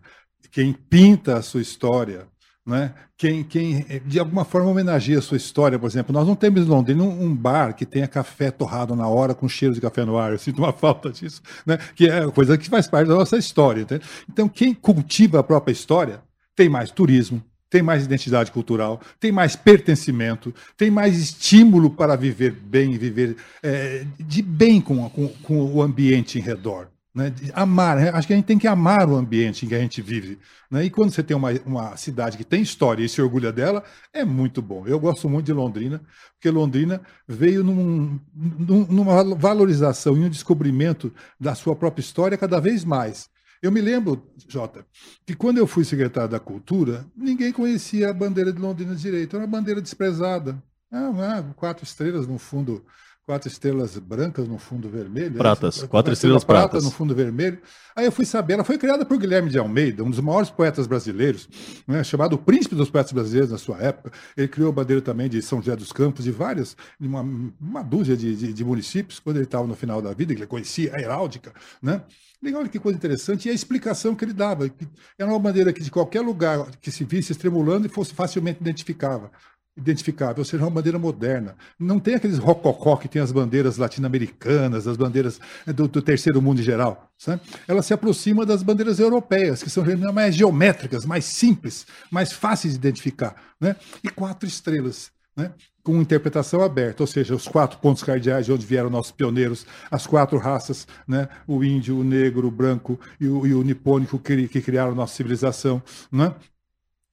[0.51, 2.29] quem pinta a sua história,
[2.64, 2.95] né?
[3.16, 6.12] quem, quem de alguma forma homenageia a sua história, por exemplo.
[6.12, 9.75] Nós não temos em Londrina um, bar que tenha café torrado na hora com cheiro
[9.75, 10.33] de café no ar.
[10.33, 11.79] Eu sinto uma falta disso, né?
[11.95, 13.81] que é coisa que faz parte da nossa história.
[13.81, 14.05] Entende?
[14.31, 16.23] Então, quem cultiva a própria história
[16.55, 17.42] tem mais turismo,
[17.73, 24.05] tem mais identidade cultural, tem mais pertencimento, tem mais estímulo para viver bem, viver é,
[24.21, 26.89] de bem com, com, com, o ambiente em redor.
[27.15, 27.33] Né?
[27.55, 28.11] amar, né?
[28.11, 30.39] acho que a gente tem que amar o ambiente em que a gente vive.
[30.71, 30.85] Né?
[30.85, 33.83] E quando você tem uma, uma cidade que tem história e se orgulha dela,
[34.13, 34.87] é muito bom.
[34.87, 36.03] Eu gosto muito de Londrina,
[36.35, 42.61] porque Londrina veio num, num, numa valorização e um descobrimento da sua própria história cada
[42.61, 43.31] vez mais.
[43.62, 44.85] Eu me lembro, Jota,
[45.25, 49.37] que quando eu fui secretário da Cultura, ninguém conhecia a bandeira de Londrina direito.
[49.37, 50.61] Era uma bandeira desprezada.
[50.90, 52.85] Ah, quatro estrelas no fundo
[53.25, 55.39] quatro estrelas brancas no fundo vermelho.
[55.39, 56.85] Pratas, é quatro estrelas prata pratas.
[56.85, 57.61] no fundo vermelho.
[57.95, 60.87] Aí eu fui saber, ela foi criada por Guilherme de Almeida, um dos maiores poetas
[60.87, 61.49] brasileiros,
[61.87, 64.13] né, chamado o príncipe dos poetas brasileiros na sua época.
[64.37, 67.21] Ele criou a bandeira também de São José dos Campos, de várias, de uma,
[67.61, 70.95] uma dúzia de, de, de municípios, quando ele estava no final da vida, ele conhecia
[70.97, 72.03] a heráldica, né?
[72.43, 73.47] Legal, olha que coisa interessante.
[73.47, 76.91] E a explicação que ele dava, que era uma bandeira que de qualquer lugar que
[76.91, 79.31] se visse estremulando e fosse facilmente identificável
[79.77, 81.57] identificável, ou seja, uma bandeira moderna.
[81.79, 86.43] Não tem aqueles rococó que tem as bandeiras latino-americanas, as bandeiras eh, do, do, terceiro
[86.43, 87.11] mundo em geral.
[87.17, 87.41] Sabe?
[87.67, 92.79] Ela se aproxima das bandeiras europeias, que são mais geométricas, mais simples, mais fáceis de
[92.79, 93.35] identificar.
[93.61, 93.77] Né?
[94.05, 95.11] E quatro estrelas.
[95.35, 95.51] Né?
[95.83, 100.07] com interpretação aberta, ou seja, os quatro pontos cardeais de onde vieram nossos pioneiros, as
[100.07, 101.29] quatro raças, né?
[101.47, 105.15] o índio, o negro, o branco e o, e o nipônico que, que criaram nossa
[105.15, 105.83] civilização.
[106.11, 106.33] Né?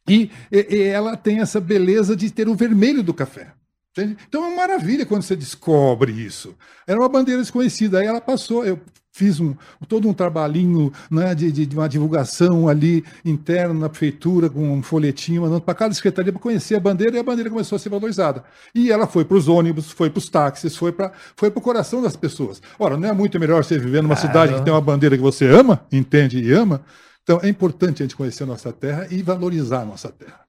[0.10, 3.54] E, e, ela tem essa beleza de ter o vermelho do café.
[3.92, 4.18] Entende?
[4.28, 6.56] Então é uma maravilha quando você descobre isso.
[6.88, 8.64] Era uma bandeira desconhecida, aí ela passou.
[8.64, 8.80] Eu
[9.12, 9.54] fiz um,
[9.88, 14.82] todo um trabalhinho né, de, de, de, uma divulgação ali interna na prefeitura, com um
[14.82, 17.90] folhetinho, mandando para cada secretaria para conhecer a bandeira, e a bandeira começou a ser
[17.90, 18.44] valorizada.
[18.74, 22.02] E ela foi para os ônibus, foi para os táxis, foi para foi o coração
[22.02, 22.62] das pessoas.
[22.78, 25.46] Ora, não é muito melhor você viver numa cidade que tem uma bandeira que você
[25.46, 26.82] ama, entende e ama?
[27.30, 30.40] Então, é importante a gente conhecer a nossa terra e valorizar a nossa terra.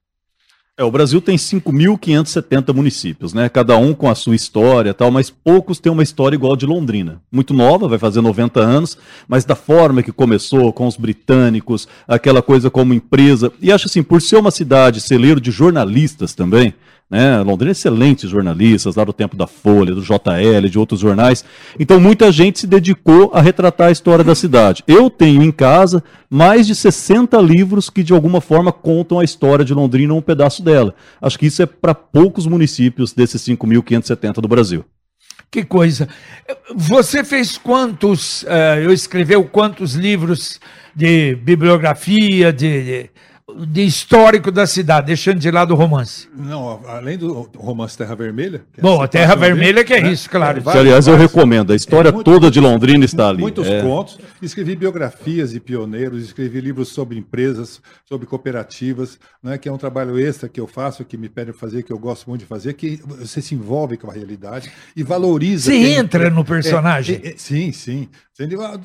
[0.78, 3.50] É, o Brasil tem 5.570 municípios, né?
[3.50, 6.64] Cada um com a sua história tal, mas poucos têm uma história igual a de
[6.64, 7.20] Londrina.
[7.30, 8.96] Muito nova, vai fazer 90 anos,
[9.28, 13.52] mas da forma que começou, com os britânicos, aquela coisa como empresa.
[13.60, 16.72] E acho assim, por ser uma cidade celeiro de jornalistas também,
[17.10, 17.42] né?
[17.42, 21.44] Londrina é excelentes jornalistas, lá do tempo da Folha, do JL, de outros jornais.
[21.78, 24.84] Então muita gente se dedicou a retratar a história da cidade.
[24.86, 29.64] Eu tenho em casa mais de 60 livros que de alguma forma contam a história
[29.64, 30.94] de Londrina ou um pedaço dela.
[31.20, 34.84] Acho que isso é para poucos municípios desses 5.570 do Brasil.
[35.50, 36.08] Que coisa.
[36.76, 40.60] Você fez quantos, uh, eu escreveu quantos livros
[40.94, 43.10] de bibliografia, de, de
[43.54, 46.28] de histórico da cidade, deixando de lado o romance.
[46.36, 48.64] Não, além do romance Terra Vermelha.
[48.76, 50.12] É Bom, a Terra Vermelha que é né?
[50.12, 50.60] isso, claro.
[50.60, 51.72] Vários, aliás, eu recomendo.
[51.72, 53.40] A história é, muito, toda de Londrina está ali.
[53.40, 53.82] Muitos é.
[53.82, 54.18] contos.
[54.42, 60.18] Escrevi biografias de pioneiros, escrevi livros sobre empresas, sobre cooperativas, né, que é um trabalho
[60.18, 63.00] extra que eu faço, que me pedem fazer, que eu gosto muito de fazer, que
[63.06, 65.70] você se envolve com a realidade e valoriza.
[65.70, 67.20] Você quem, entra no personagem.
[67.22, 68.08] É, é, sim, sim.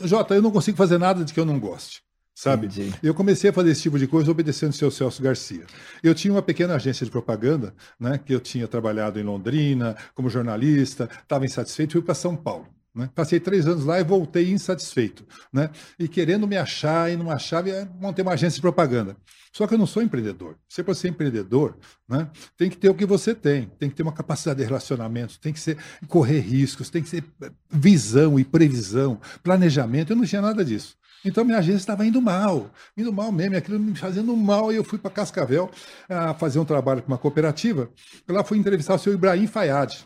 [0.04, 2.05] Jota, eu não consigo fazer nada de que eu não goste
[2.36, 2.68] sabe?
[2.68, 2.94] Entendi.
[3.02, 5.64] Eu comecei a fazer esse tipo de coisa obedecendo o seu Celso Garcia.
[6.04, 10.30] Eu tinha uma pequena agência de propaganda, né, que eu tinha trabalhado em Londrina como
[10.30, 12.68] jornalista, estava insatisfeito, fui para São Paulo.
[12.94, 13.10] Né?
[13.14, 15.70] Passei três anos lá e voltei insatisfeito, né?
[16.00, 19.18] E querendo me achar e não achava, e montei uma agência de propaganda.
[19.52, 20.56] Só que eu não sou empreendedor.
[20.68, 24.04] Você para ser empreendedor, né, tem que ter o que você tem, tem que ter
[24.04, 27.24] uma capacidade de relacionamento, tem que ser correr riscos, tem que ser
[27.70, 30.14] visão e previsão, planejamento.
[30.14, 30.96] Eu não tinha nada disso.
[31.26, 34.72] Então minha agência estava indo mal, indo mal mesmo, aquilo me fazendo mal.
[34.72, 35.70] E eu fui para Cascavel
[36.08, 37.90] a fazer um trabalho com uma cooperativa.
[38.28, 40.06] Eu lá fui entrevistar o seu Ibrahim Fayad,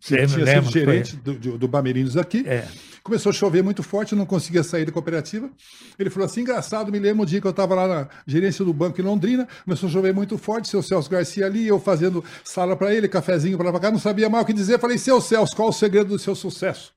[0.00, 2.44] que tinha lembro, sido gerente do, do, do Bamerinos aqui.
[2.46, 2.66] É.
[3.02, 5.50] Começou a chover muito forte, eu não conseguia sair da cooperativa.
[5.98, 8.72] Ele falou assim: engraçado, me lembro o dia que eu estava lá na gerência do
[8.72, 12.76] banco em Londrina, começou a chover muito forte, seu Celso Garcia ali, eu fazendo sala
[12.76, 14.78] para ele, cafezinho para cá, não sabia mais o que dizer.
[14.78, 16.92] Falei, seu Celso, qual o segredo do seu sucesso?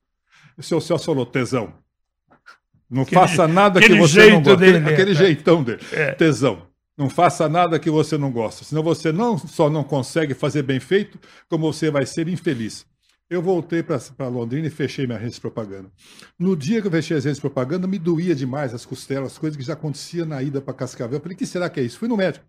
[0.56, 1.83] O seu Celso falou: tesão.
[2.90, 4.56] Não aquele, faça nada que você não gosta.
[4.56, 5.14] Dele, aquele, é.
[5.14, 5.80] jeitão dele.
[5.92, 6.12] É.
[6.12, 6.66] Tesão.
[6.96, 8.64] Não faça nada que você não gosta.
[8.64, 11.18] Senão você não só não consegue fazer bem feito,
[11.48, 12.86] como você vai ser infeliz.
[13.28, 15.90] Eu voltei para Londrina e fechei minha agência de propaganda.
[16.38, 19.56] No dia que eu fechei a agência de propaganda, me doía demais as costelas, coisas
[19.56, 21.16] que já acontecia na ida para Cascavel.
[21.16, 21.98] Eu falei, o que será que é isso?
[21.98, 22.44] Fui no médico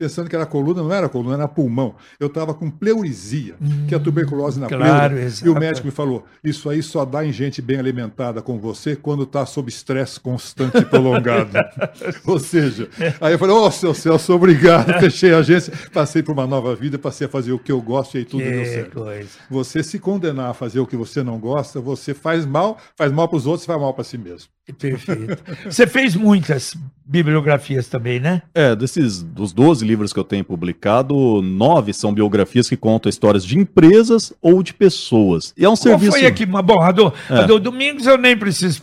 [0.00, 1.94] pensando que era coluna, não era coluna, era pulmão.
[2.18, 5.26] Eu estava com pleurisia, hum, que é a tuberculose na claro, pleura.
[5.26, 5.46] Exato.
[5.46, 8.96] E o médico me falou: isso aí só dá em gente bem alimentada com você
[8.96, 11.50] quando está sob estresse constante e prolongado.
[12.24, 12.88] Ou seja,
[13.20, 14.98] aí eu falei: ô oh, seu Celso, obrigado.
[15.00, 18.14] Fechei a agência, passei por uma nova vida, passei a fazer o que eu gosto
[18.14, 19.00] e aí tudo que deu certo.
[19.00, 19.28] Coisa.
[19.50, 23.28] Você se condenar a fazer o que você não gosta, você faz mal, faz mal
[23.28, 24.48] para os outros faz mal para si mesmo.
[24.78, 25.42] Perfeito.
[25.66, 26.74] Você fez muitas
[27.10, 28.40] bibliografias também, né?
[28.54, 33.44] É, desses dos 12 livros que eu tenho publicado, nove são biografias que contam histórias
[33.44, 35.52] de empresas ou de pessoas.
[35.56, 36.12] E é um Qual serviço.
[36.12, 36.46] foi aqui?
[36.46, 37.58] Bom, a do, é.
[37.58, 38.80] Domingos eu nem preciso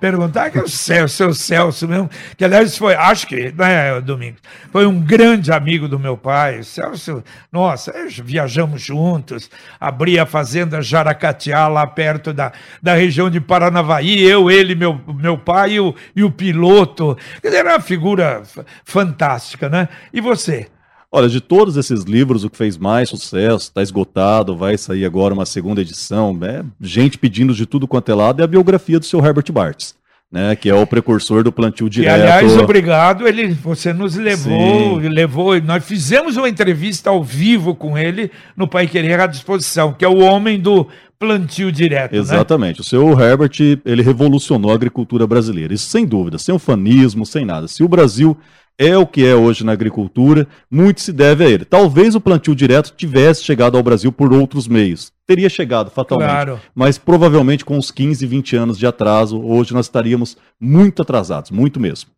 [0.00, 4.40] perguntar, que é o Celso, seu Celso mesmo, que aliás foi, acho que, né, Domingos,
[4.72, 6.58] foi um grande amigo do meu pai.
[6.58, 13.40] O Celso, nossa, viajamos juntos, abri a fazenda Jaracatiá, lá perto da, da região de
[13.40, 17.16] Paranavaí, eu, ele, meu, meu pai e o, e o piloto.
[17.40, 18.42] Quer dizer, era uma figura
[18.84, 19.88] fantástica, né?
[20.12, 20.68] E você?
[21.10, 25.32] Olha, de todos esses livros, o que fez mais sucesso, está esgotado, vai sair agora
[25.32, 29.06] uma segunda edição, é gente pedindo de tudo quanto é lado, é a biografia do
[29.06, 29.97] seu Herbert Bartz.
[30.30, 32.18] Né, que é o precursor do plantio direto.
[32.18, 35.08] E, aliás, obrigado, ele, você nos levou, Sim.
[35.08, 40.04] levou, nós fizemos uma entrevista ao vivo com ele no Pai Querer à disposição, que
[40.04, 40.86] é o homem do
[41.18, 42.12] plantio direto.
[42.12, 42.18] Né?
[42.18, 42.78] Exatamente.
[42.78, 42.80] Né?
[42.80, 45.74] O seu Herbert, ele revolucionou a agricultura brasileira.
[45.74, 47.66] Isso sem dúvida, sem ufanismo, sem nada.
[47.66, 48.36] Se o Brasil
[48.78, 51.64] é o que é hoje na agricultura, muito se deve a ele.
[51.64, 55.12] Talvez o plantio direto tivesse chegado ao Brasil por outros meios.
[55.26, 56.28] Teria chegado fatalmente.
[56.28, 56.60] Claro.
[56.72, 61.80] Mas provavelmente com uns 15, 20 anos de atraso, hoje nós estaríamos muito atrasados, muito
[61.80, 62.10] mesmo.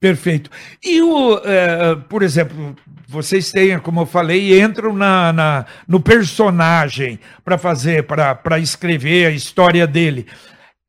[0.00, 0.50] Perfeito.
[0.84, 2.74] E o, é, por exemplo,
[3.06, 9.30] vocês têm, como eu falei, entram na, na no personagem para fazer, para escrever a
[9.30, 10.26] história dele.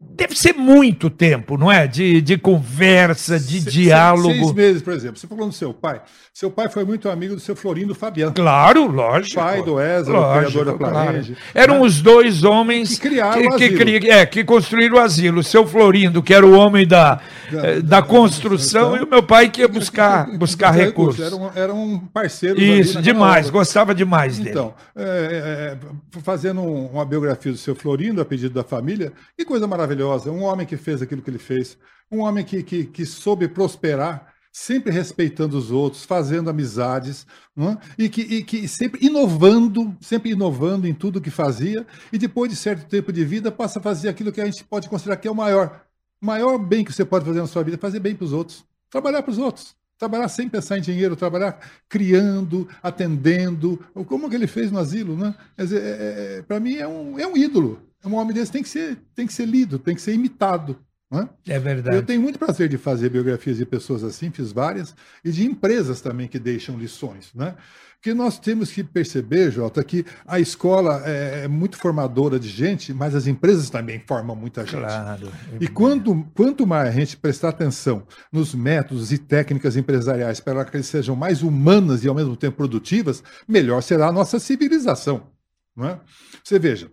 [0.02, 1.86] Deve ser muito tempo, não é?
[1.86, 4.34] De, de conversa, de Se, diálogo.
[4.34, 5.20] Seis meses, por exemplo.
[5.20, 6.02] Você falou do seu pai.
[6.34, 8.34] Seu pai foi muito amigo do seu Florindo Fabiano.
[8.34, 9.41] Claro, lógico.
[9.41, 11.34] Pai do Wesley, o criador da Planege.
[11.34, 11.52] Claro.
[11.54, 11.82] Eram né?
[11.82, 14.00] os dois homens que criaram que, o asilo.
[14.00, 15.41] Que, é, que construíram o asilo.
[15.41, 17.20] O seu Florindo, que era o homem da,
[17.52, 21.26] da, eh, da construção, então, e o meu pai que ia buscar, buscar recursos.
[21.26, 22.58] Era um, era um parceiro.
[22.62, 23.47] Isso, demais.
[23.47, 23.60] Obra.
[23.60, 24.52] Gostava demais dele.
[24.52, 25.78] Então, é, é,
[26.22, 29.89] fazendo uma biografia do seu Florindo, a pedido da família, que coisa maravilhosa.
[30.32, 31.78] Um homem que fez aquilo que ele fez.
[32.12, 37.26] Um homem que, que, que soube prosperar sempre respeitando os outros, fazendo amizades,
[37.58, 37.78] é?
[37.98, 42.58] e, que, e que sempre inovando, sempre inovando em tudo que fazia, e depois de
[42.58, 45.32] certo tempo de vida passa a fazer aquilo que a gente pode considerar que é
[45.32, 45.86] o maior,
[46.20, 49.22] maior bem que você pode fazer na sua vida, fazer bem para os outros, trabalhar
[49.22, 49.78] para os outros.
[49.98, 51.60] Trabalhar sem pensar em dinheiro, trabalhar
[51.90, 55.36] criando, atendendo, como que ele fez no asilo, né?
[55.58, 57.82] É, é, é para mim é um, é um ídolo.
[58.06, 60.78] Um homem desse tem que ser, tem que ser lido, tem que ser imitado.
[61.12, 61.56] É?
[61.56, 61.97] é verdade.
[61.97, 64.95] Eu tenho muito prazer de fazer biografias de pessoas assim, fiz várias,
[65.26, 67.34] e de empresas também que deixam lições.
[67.34, 67.56] Né?
[67.95, 72.93] Porque nós temos que perceber, Jota, que a escola é, é muito formadora de gente,
[72.93, 74.80] mas as empresas também formam muita gente.
[74.80, 75.32] Claro.
[75.60, 80.78] E quanto, quanto mais a gente prestar atenção nos métodos e técnicas empresariais para que
[80.78, 85.28] eles sejam mais humanas e ao mesmo tempo produtivas, melhor será a nossa civilização.
[85.76, 86.00] Não é?
[86.43, 86.91] Você veja,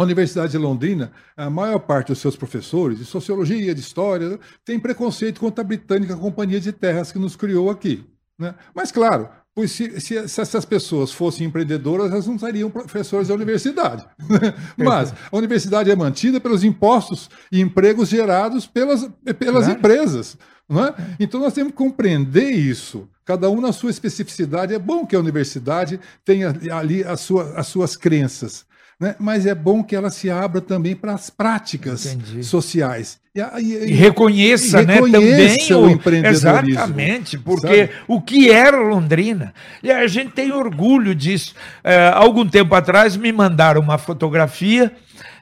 [0.00, 4.80] a Universidade de Londrina, a maior parte dos seus professores de sociologia, de história, tem
[4.80, 8.02] preconceito contra a britânica Companhia de Terras que nos criou aqui.
[8.38, 8.54] Né?
[8.74, 13.34] Mas, claro, pois se, se, se, essas pessoas fossem empreendedoras, elas não seriam professores da
[13.34, 14.06] universidade.
[14.74, 19.06] Mas a universidade é mantida pelos impostos e empregos gerados pelas,
[19.38, 19.78] pelas claro.
[19.78, 20.38] empresas.
[20.70, 21.16] É?
[21.20, 23.06] Então nós temos que compreender isso.
[23.22, 24.72] Cada um na sua especificidade.
[24.72, 28.69] É bom que a universidade tenha ali as, sua, as suas crenças
[29.00, 29.16] né?
[29.18, 32.44] mas é bom que ela se abra também para as práticas Entendi.
[32.44, 33.18] sociais.
[33.34, 36.70] E, e, e, reconheça, e, né, reconheça também o, o empreendedorismo.
[36.70, 37.90] Exatamente, porque sabe?
[38.06, 41.54] o que era Londrina, e a gente tem orgulho disso.
[41.82, 44.92] É, algum tempo atrás me mandaram uma fotografia,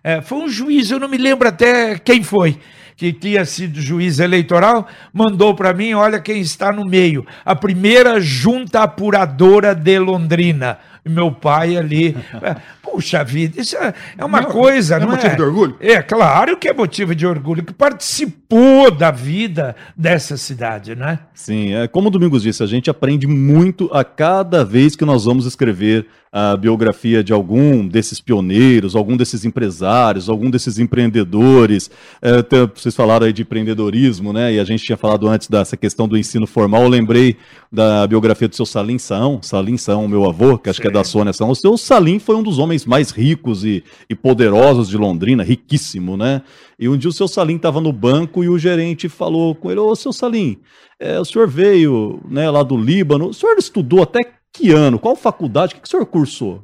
[0.04, 2.59] é, foi um juiz, eu não me lembro até quem foi,
[2.94, 8.20] que tinha sido juiz eleitoral, mandou para mim, olha quem está no meio, a primeira
[8.20, 10.78] junta apuradora de Londrina,
[11.09, 12.16] meu pai ali.
[12.82, 15.11] Puxa vida, isso é, é uma não, coisa, é não é?
[15.11, 15.76] motivo de orgulho?
[15.78, 21.18] É, claro que é motivo de orgulho, que participou da vida dessa cidade, né?
[21.34, 25.26] Sim, é, como o Domingos disse, a gente aprende muito a cada vez que nós
[25.26, 31.90] vamos escrever a biografia de algum desses pioneiros, algum desses empresários, algum desses empreendedores.
[32.20, 32.42] É,
[32.74, 34.54] vocês falaram aí de empreendedorismo, né?
[34.54, 36.82] E a gente tinha falado antes dessa questão do ensino formal.
[36.82, 37.36] Eu lembrei
[37.72, 40.82] da biografia do seu Salim Saão, Salim Saão, meu avô, que acho Sim.
[40.82, 41.51] que é da Sônia Saão.
[41.51, 46.42] O Salim foi um dos homens mais ricos e, e poderosos de Londrina, riquíssimo, né?
[46.78, 49.80] E um dia o seu Salim estava no banco e o gerente falou com ele:
[49.80, 50.59] Ô, seu Salim,
[50.99, 54.20] é, o senhor veio né, lá do Líbano, o senhor estudou até
[54.53, 54.99] que ano?
[54.99, 55.72] Qual faculdade?
[55.72, 56.62] O que, que o senhor cursou?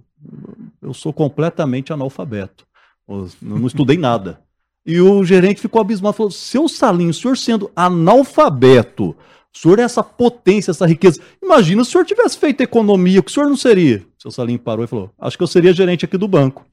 [0.80, 2.66] Eu sou completamente analfabeto.
[3.08, 4.40] Eu não estudei nada.
[4.86, 9.16] E o gerente ficou abismado, falou: seu Salim, o senhor sendo analfabeto,
[9.54, 11.20] o senhor é essa potência, essa riqueza.
[11.42, 14.04] Imagina se o senhor tivesse feito economia, o que o senhor não seria?
[14.24, 16.64] Seu Salim parou e falou: Acho que eu seria gerente aqui do banco.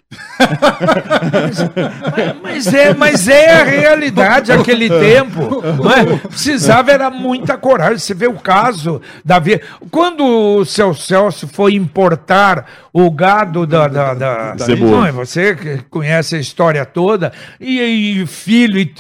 [1.32, 1.58] Mas,
[2.42, 5.62] mas, é, mas é a realidade aquele tempo.
[5.62, 6.18] Não é?
[6.18, 7.98] Precisava era muita coragem.
[7.98, 9.62] Você vê o caso da vida.
[9.90, 13.88] Quando o seu Celso foi importar o gado da.
[13.88, 15.12] da, da, da não, é?
[15.12, 18.92] você que conhece a história toda, e, e filho, e,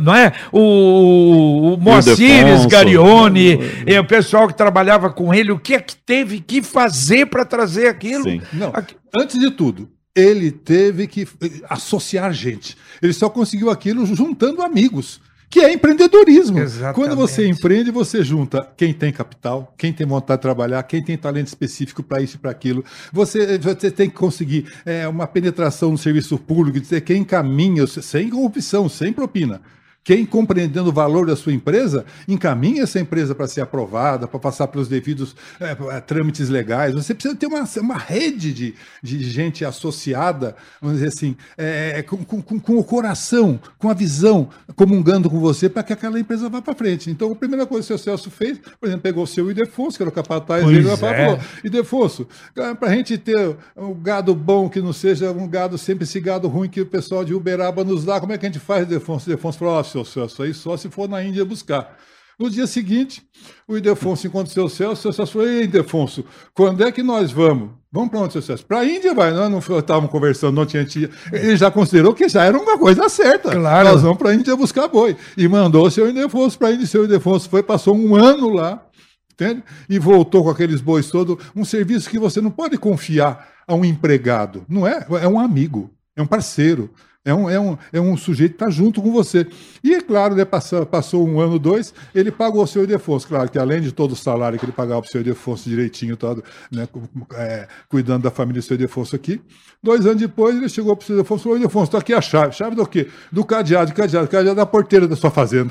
[0.00, 0.32] não é?
[0.52, 5.96] O, o Moacires Garione, e o pessoal que trabalhava com ele, o que é que
[5.96, 8.24] teve que fazer para trazer aquilo?
[8.24, 8.42] Sim.
[8.52, 8.72] Não,
[9.16, 11.26] antes de tudo, ele teve que
[11.68, 12.76] associar gente.
[13.00, 16.60] Ele só conseguiu aquilo juntando amigos que é empreendedorismo.
[16.60, 16.94] Exatamente.
[16.94, 21.18] Quando você empreende, você junta quem tem capital, quem tem vontade de trabalhar, quem tem
[21.18, 22.84] talento específico para isso e para aquilo.
[23.12, 28.30] Você, você tem que conseguir é, uma penetração no serviço público, dizer quem caminha sem
[28.30, 29.60] corrupção, sem propina.
[30.02, 34.66] Quem, compreendendo o valor da sua empresa, encaminha essa empresa para ser aprovada, para passar
[34.68, 36.94] pelos devidos é, é, trâmites legais.
[36.94, 42.02] Você precisa ter uma, uma rede de, de gente associada, vamos dizer assim, é, é
[42.02, 46.48] com, com, com, o coração, com a visão, comungando com você para que aquela empresa
[46.48, 47.10] vá para frente.
[47.10, 49.98] Então, a primeira coisa que o seu Celso fez, por exemplo, pegou o seu Idefonso,
[49.98, 50.94] que era o capataz pois dele, é.
[50.94, 55.76] e falou: Idefonso, para a gente ter um gado bom, que não seja um gado,
[55.76, 58.48] sempre esse gado ruim que o pessoal de Uberaba nos dá, como é que a
[58.48, 59.28] gente faz, Idefonso?
[59.28, 61.96] Idefonso falou: seu Celso, aí só se for na Índia buscar.
[62.38, 63.22] No dia seguinte,
[63.68, 66.24] o Idefonso encontra o seu Celso, o seu Celso falou, ei, Idefonso,
[66.54, 67.72] quando é que nós vamos?
[67.92, 68.64] Vamos para onde, seu Celso?
[68.64, 69.30] Para a Índia, vai.
[69.30, 71.10] Nós não estávamos conversando, não tinha tia.
[71.30, 73.50] Ele já considerou que já era uma coisa certa.
[73.50, 73.88] Claro.
[73.90, 75.16] Nós vamos para a Índia buscar boi.
[75.36, 76.84] E mandou o seu Idefonso para a Índia.
[76.84, 78.86] O seu Idefonso foi, passou um ano lá,
[79.32, 79.62] entende?
[79.86, 81.36] E voltou com aqueles bois todos.
[81.54, 84.64] Um serviço que você não pode confiar a um empregado.
[84.66, 85.04] Não é?
[85.20, 86.90] É um amigo, é um parceiro.
[87.22, 89.46] É um, é um, é um sujeito que está junto com você.
[89.84, 93.28] E é claro, né, passou, passou um ano, dois, ele pagou o seu Idefonso.
[93.28, 96.16] Claro que além de todo o salário que ele pagava para o seu Idefonso direitinho,
[96.16, 96.42] todo,
[96.72, 96.88] né,
[97.34, 99.38] é, cuidando da família do seu Idefonso aqui,
[99.82, 102.22] dois anos depois ele chegou para o seu Idefonso e falou: Idefonso, está aqui a
[102.22, 102.54] chave.
[102.54, 103.08] Chave do quê?
[103.30, 105.70] Do cadeado, cadeado, cadeado da porteira da sua fazenda.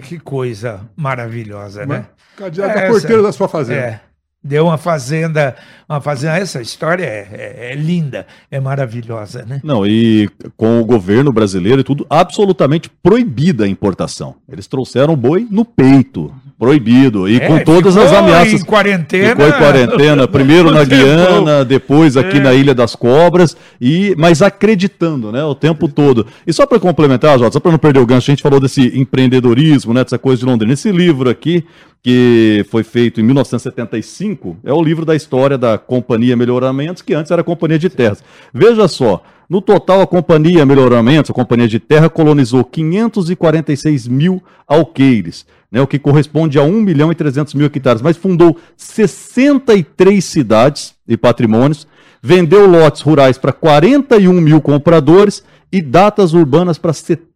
[0.00, 2.06] Que coisa maravilhosa, né?
[2.34, 3.80] Cadeado da porteira da sua fazenda.
[3.80, 4.11] É.
[4.44, 5.54] Deu uma fazenda,
[5.88, 6.36] uma fazenda.
[6.36, 9.60] Essa história é, é, é, linda, é maravilhosa, né?
[9.62, 14.34] Não, e com o governo brasileiro e tudo, absolutamente proibida a importação.
[14.48, 18.60] Eles trouxeram boi no peito, proibido, e É, com todas as ameaças.
[18.60, 19.30] em quarentena.
[19.30, 22.40] Ficou em quarentena, primeiro na Guiana, depois aqui É.
[22.40, 26.24] na Ilha das Cobras, e mas acreditando, né, o tempo todo.
[26.46, 28.96] E só para complementar, Jota, só para não perder o gancho, a gente falou desse
[28.96, 30.72] empreendedorismo, né, dessa coisa de Londrina.
[30.72, 31.64] Esse livro aqui,
[32.00, 37.32] que foi feito em 1975, é o livro da história da Companhia Melhoramentos, que antes
[37.32, 38.22] era Companhia de Terras.
[38.54, 45.44] Veja só, no total a Companhia Melhoramentos, a Companhia de Terra, colonizou 546 mil alqueires,
[45.72, 50.94] né, o que corresponde a 1 milhão e 300 mil hectares, mas fundou 63 cidades
[51.08, 51.88] e patrimônios,
[52.22, 55.42] vendeu lotes rurais para 41 mil compradores
[55.72, 57.31] e datas urbanas para 70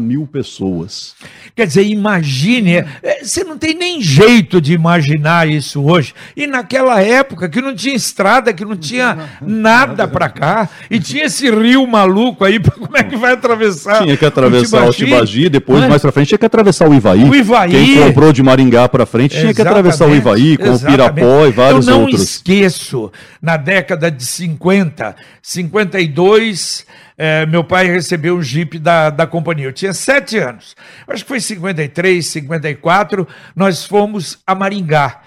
[0.00, 1.14] mil pessoas.
[1.54, 6.14] Quer dizer, imagine, é, você não tem nem jeito de imaginar isso hoje.
[6.36, 11.24] E naquela época que não tinha estrada, que não tinha nada para cá, e tinha
[11.24, 14.02] esse rio maluco aí, como é que vai atravessar?
[14.02, 15.88] Tinha que atravessar o Tibagi, depois é?
[15.88, 17.24] mais pra frente tinha que atravessar o Ivaí.
[17.24, 17.70] O Ivaí.
[17.70, 21.14] Quem comprou de Maringá pra frente tinha que atravessar o Exatamente, Ivaí, com o exatamente.
[21.14, 22.22] Pirapó e vários Eu não outros.
[22.22, 26.86] esqueço, na década de 50, 52,
[27.16, 29.43] eh, meu pai recebeu um jipe da, da companhia.
[29.66, 30.74] Eu tinha sete anos.
[31.06, 35.20] Acho que foi 53, 54, nós fomos a Maringá.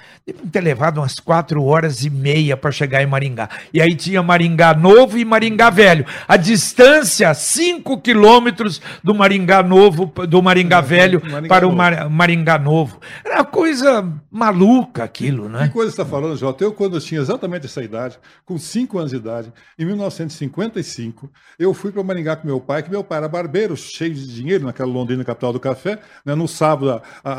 [0.51, 3.47] Ter levado umas quatro horas e meia para chegar em Maringá.
[3.73, 6.05] E aí tinha Maringá Novo e Maringá Velho.
[6.27, 11.73] A distância, cinco quilômetros do Maringá Novo, do Maringá Velho Maringá para o.
[11.73, 12.99] Mar- Maringá Novo.
[13.23, 15.69] Era uma coisa maluca aquilo, Que né?
[15.69, 16.61] coisa você está falando, Jota?
[16.61, 21.73] Eu, quando eu tinha exatamente essa idade, com 5 anos de idade, em 1955, eu
[21.73, 24.91] fui para Maringá com meu pai, que meu pai era barbeiro, cheio de dinheiro, naquela
[24.91, 25.99] Londrina, capital do café.
[26.25, 26.35] Né?
[26.35, 27.33] No sábado, a, a,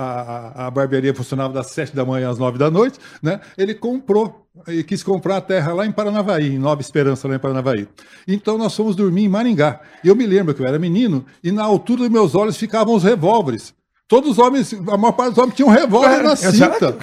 [0.64, 2.77] a- a barbearia funcionava das 7 da manhã às 9 da noite.
[3.22, 3.40] Né?
[3.56, 7.38] Ele comprou, ele quis comprar a terra lá em Paranavaí, em Nova Esperança, lá em
[7.38, 7.88] Paranavaí.
[8.26, 9.80] Então nós fomos dormir em Maringá.
[10.02, 12.94] E eu me lembro que eu era menino, e na altura dos meus olhos ficavam
[12.94, 13.74] os revólveres.
[14.09, 16.96] Todos os homens, a maior parte dos homens tinham um revólver na Exato, cinta.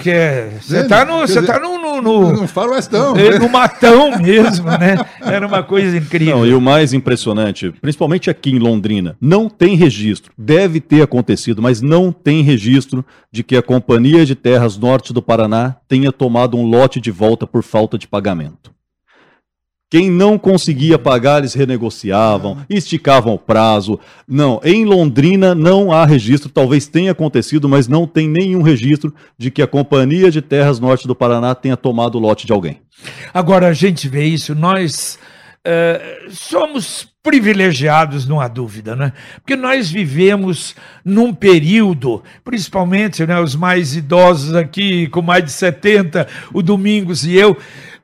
[0.60, 0.88] você Né?
[0.88, 3.14] tá no, você tá no, no, no, No faroestão.
[3.40, 4.98] no matão mesmo, né?
[5.22, 6.38] Era uma coisa incrível.
[6.38, 10.32] Não, e o mais impressionante, principalmente aqui em Londrina, não tem registro.
[10.36, 15.22] Deve ter acontecido, mas não tem registro de que a Companhia de Terras Norte do
[15.22, 18.74] Paraná tenha tomado um lote de volta por falta de pagamento.
[19.88, 24.00] Quem não conseguia pagar, eles renegociavam, esticavam o prazo.
[24.26, 29.48] Não, em Londrina não há registro, talvez tenha acontecido, mas não tem nenhum registro de
[29.48, 32.80] que a Companhia de Terras Norte do Paraná tenha tomado o lote de alguém.
[33.32, 35.20] Agora a gente vê isso, nós
[35.64, 39.12] eh, somos privilegiados, não há dúvida, né?
[39.36, 46.28] Porque nós vivemos num período, principalmente né, os mais idosos aqui, com mais de 70,
[46.54, 47.56] o Domingos e eu,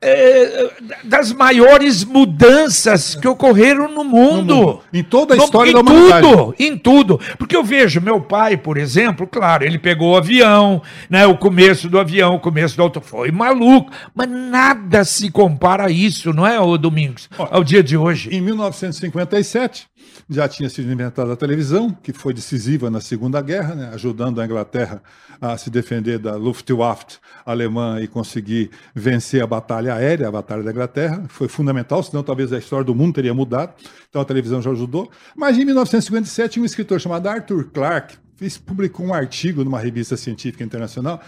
[0.03, 0.69] é,
[1.03, 4.43] das maiores mudanças que ocorreram no mundo.
[4.43, 4.79] No mundo.
[4.91, 6.27] Em toda a no, história em da humanidade.
[6.27, 7.19] Tudo, em tudo.
[7.37, 11.89] Porque eu vejo meu pai, por exemplo, claro, ele pegou o avião, né, o começo
[11.89, 13.91] do avião, o começo do auto, foi maluco.
[14.13, 17.29] Mas nada se compara a isso, não é, o Domingos?
[17.37, 18.29] Ao dia de hoje.
[18.35, 19.87] Em 1957,
[20.29, 24.45] já tinha sido inventada a televisão, que foi decisiva na Segunda Guerra, né, ajudando a
[24.45, 25.01] Inglaterra
[25.41, 30.71] a se defender da Luftwaffe alemã e conseguir vencer a batalha aérea, a batalha da
[30.71, 31.23] Inglaterra.
[31.29, 33.73] Foi fundamental, senão talvez a história do mundo teria mudado.
[34.09, 35.09] Então a televisão já ajudou.
[35.35, 40.63] Mas em 1957, um escritor chamado Arthur Clarke fez, publicou um artigo numa revista científica
[40.63, 41.21] internacional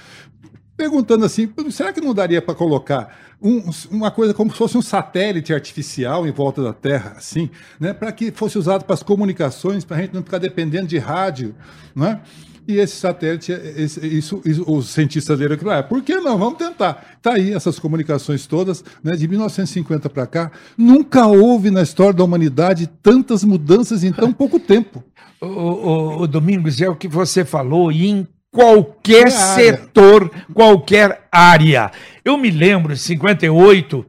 [0.78, 4.82] perguntando assim, será que não daria para colocar um, uma coisa como se fosse um
[4.82, 7.50] satélite artificial em volta da Terra, assim,
[7.80, 10.98] né, para que fosse usado para as comunicações, para a gente não ficar dependendo de
[10.98, 11.56] rádio,
[11.96, 12.22] né?
[12.68, 16.38] E esse satélite, esse, isso, isso, os cientistas leram que ah, por que não?
[16.38, 17.16] Vamos tentar.
[17.18, 20.52] Está aí essas comunicações todas, né, de 1950 para cá.
[20.78, 25.04] Nunca houve na história da humanidade tantas mudanças em tão pouco tempo.
[25.42, 31.92] O, o, o Domingos, é o que você falou, e em qualquer setor, qualquer área.
[32.24, 34.06] Eu me lembro, em 58,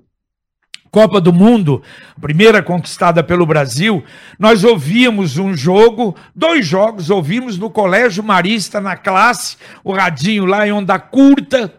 [0.91, 1.83] Copa do Mundo,
[2.21, 4.05] primeira conquistada pelo Brasil,
[4.39, 10.67] nós ouvíamos um jogo, dois jogos, ouvimos no Colégio Marista, na classe, o radinho lá
[10.67, 11.73] em onda curta,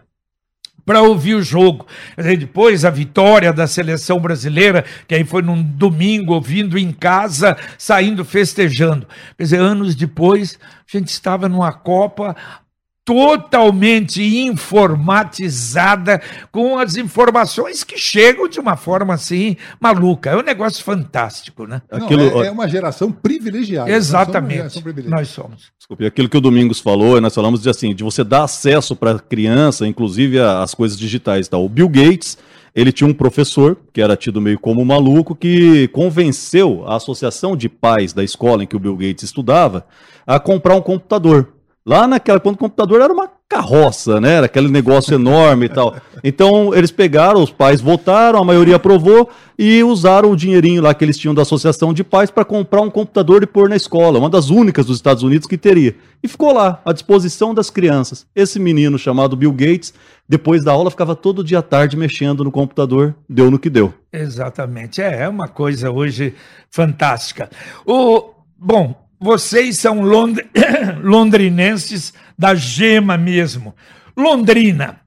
[0.88, 1.86] para ouvir o jogo.
[2.16, 8.24] Depois a vitória da seleção brasileira, que aí foi num domingo, ouvindo em casa, saindo
[8.24, 9.06] festejando.
[9.36, 12.34] Quer dizer, anos depois, a gente estava numa Copa
[13.08, 16.20] totalmente informatizada,
[16.52, 20.28] com as informações que chegam de uma forma assim maluca.
[20.28, 21.80] É um negócio fantástico, né?
[21.90, 22.42] Não, Aquilo...
[22.42, 23.90] é, é, uma geração privilegiada.
[23.90, 24.58] Exatamente.
[24.58, 25.16] Nós somos, privilegiada.
[25.16, 25.72] nós somos.
[25.78, 29.12] Desculpe, aquilo que o Domingos falou, nós falamos de assim, de você dar acesso para
[29.12, 31.48] a criança, inclusive às coisas digitais.
[31.48, 31.56] Tá?
[31.56, 32.36] O Bill Gates,
[32.74, 37.70] ele tinha um professor, que era tido meio como maluco, que convenceu a associação de
[37.70, 39.86] pais da escola em que o Bill Gates estudava
[40.26, 41.54] a comprar um computador.
[41.86, 44.34] Lá naquela, quando o computador era uma carroça, né?
[44.34, 45.96] Era aquele negócio enorme e tal.
[46.22, 51.02] Então, eles pegaram, os pais votaram, a maioria aprovou e usaram o dinheirinho lá que
[51.02, 54.28] eles tinham da associação de pais para comprar um computador e pôr na escola, uma
[54.28, 55.96] das únicas dos Estados Unidos que teria.
[56.22, 58.26] E ficou lá, à disposição das crianças.
[58.36, 59.94] Esse menino chamado Bill Gates,
[60.28, 63.94] depois da aula, ficava todo dia à tarde mexendo no computador, deu no que deu.
[64.12, 65.00] Exatamente.
[65.00, 66.34] É, é uma coisa hoje
[66.70, 67.48] fantástica.
[67.86, 70.38] O, bom, vocês são lond...
[71.02, 73.74] londrinenses da gema mesmo.
[74.16, 75.00] Londrina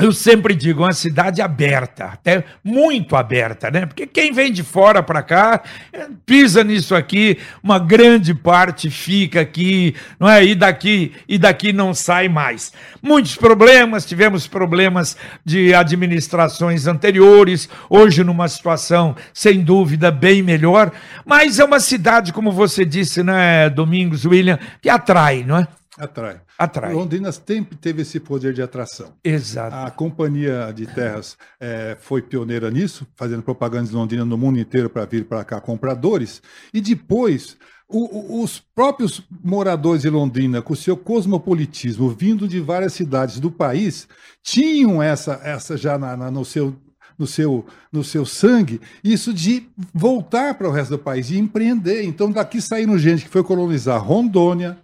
[0.00, 3.86] eu sempre digo, uma cidade aberta, até muito aberta, né?
[3.86, 9.40] Porque quem vem de fora para cá eh, pisa nisso aqui, uma grande parte fica
[9.40, 10.44] aqui, não é?
[10.44, 12.72] E daqui e daqui não sai mais.
[13.02, 20.92] Muitos problemas, tivemos problemas de administrações anteriores, hoje numa situação sem dúvida bem melhor,
[21.24, 25.66] mas é uma cidade, como você disse, né, Domingos William, que atrai, não é?
[26.00, 26.40] Atrai.
[26.58, 26.94] Atrai.
[26.94, 29.12] Londrina sempre teve esse poder de atração.
[29.22, 29.76] Exato.
[29.76, 34.88] A Companhia de Terras é, foi pioneira nisso, fazendo propaganda de Londrina no mundo inteiro
[34.88, 36.40] para vir para cá compradores.
[36.72, 42.94] E depois, o, os próprios moradores de Londrina, com o seu cosmopolitismo, vindo de várias
[42.94, 44.08] cidades do país,
[44.42, 46.74] tinham essa, essa já na, na, no seu
[47.18, 52.02] no seu, no seu sangue, isso de voltar para o resto do país e empreender.
[52.02, 54.78] Então, daqui saíram gente que foi colonizar Rondônia,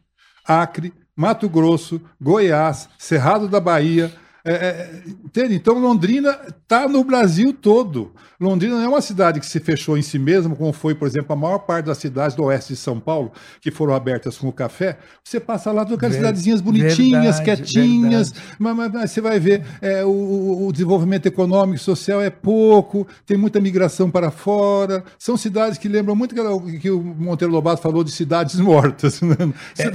[0.45, 4.13] Acre, Mato Grosso, Goiás, Cerrado da Bahia,
[4.47, 5.57] é, é, entende?
[5.57, 8.13] Então Londrina está no Brasil todo.
[8.39, 11.33] Londrina não é uma cidade que se fechou em si mesma, como foi, por exemplo,
[11.33, 14.53] a maior parte das cidades do oeste de São Paulo, que foram abertas com o
[14.53, 14.99] café.
[15.25, 19.65] Você passa lá, aquelas Ver, cidadezinhas bonitinhas, verdade, quietinhas, mas, mas, mas, você vai ver
[19.81, 25.03] é, o, o, desenvolvimento econômico e social é pouco, tem muita migração para fora.
[25.19, 29.21] São cidades que lembram muito que, que o Monteiro Lobato falou de cidades mortas.
[29.23, 29.37] Né?
[29.79, 29.91] É,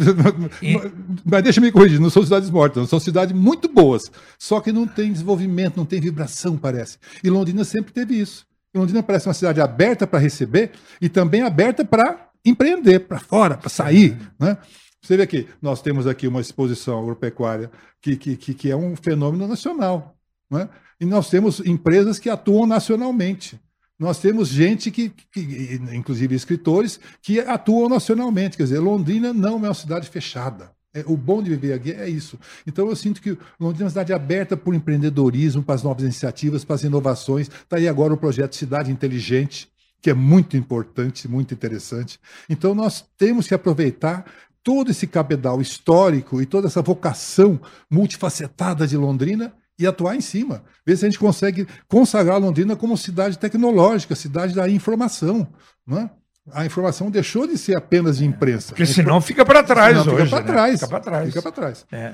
[1.23, 4.11] mas deixa eu me corrigir, não são cidades mortas, são cidades muito boas
[4.41, 6.97] só que não tem desenvolvimento, não tem vibração, parece.
[7.23, 8.43] E Londrina sempre teve isso.
[8.73, 13.55] E Londrina parece uma cidade aberta para receber e também aberta para empreender, para fora,
[13.55, 14.17] para sair.
[14.39, 14.57] Né?
[14.99, 17.69] Você vê que nós temos aqui uma exposição agropecuária
[18.01, 20.15] que, que, que, que é um fenômeno nacional.
[20.49, 20.67] Né?
[20.99, 23.61] E nós temos empresas que atuam nacionalmente.
[23.99, 28.57] Nós temos gente que, que, inclusive escritores, que atuam nacionalmente.
[28.57, 30.71] Quer dizer, Londrina não é uma cidade fechada.
[30.93, 32.37] É, o bom de viver aqui é isso.
[32.67, 36.03] Então eu sinto que Londrina é uma cidade aberta para o empreendedorismo, para as novas
[36.03, 37.47] iniciativas, para as inovações.
[37.47, 39.71] Está aí agora o projeto Cidade Inteligente,
[40.01, 42.19] que é muito importante, muito interessante.
[42.49, 44.25] Então nós temos que aproveitar
[44.63, 50.63] todo esse cabedal histórico e toda essa vocação multifacetada de Londrina e atuar em cima.
[50.85, 55.47] Ver se a gente consegue consagrar Londrina como cidade tecnológica, cidade da informação.
[55.87, 56.09] Né?
[56.53, 58.69] A informação deixou de ser apenas de imprensa.
[58.69, 60.25] Porque senão fica para trás Senão hoje.
[60.25, 60.51] Fica para né?
[60.51, 60.73] trás.
[60.79, 61.27] Fica para trás.
[61.27, 61.85] Fica para trás.
[61.91, 62.13] É.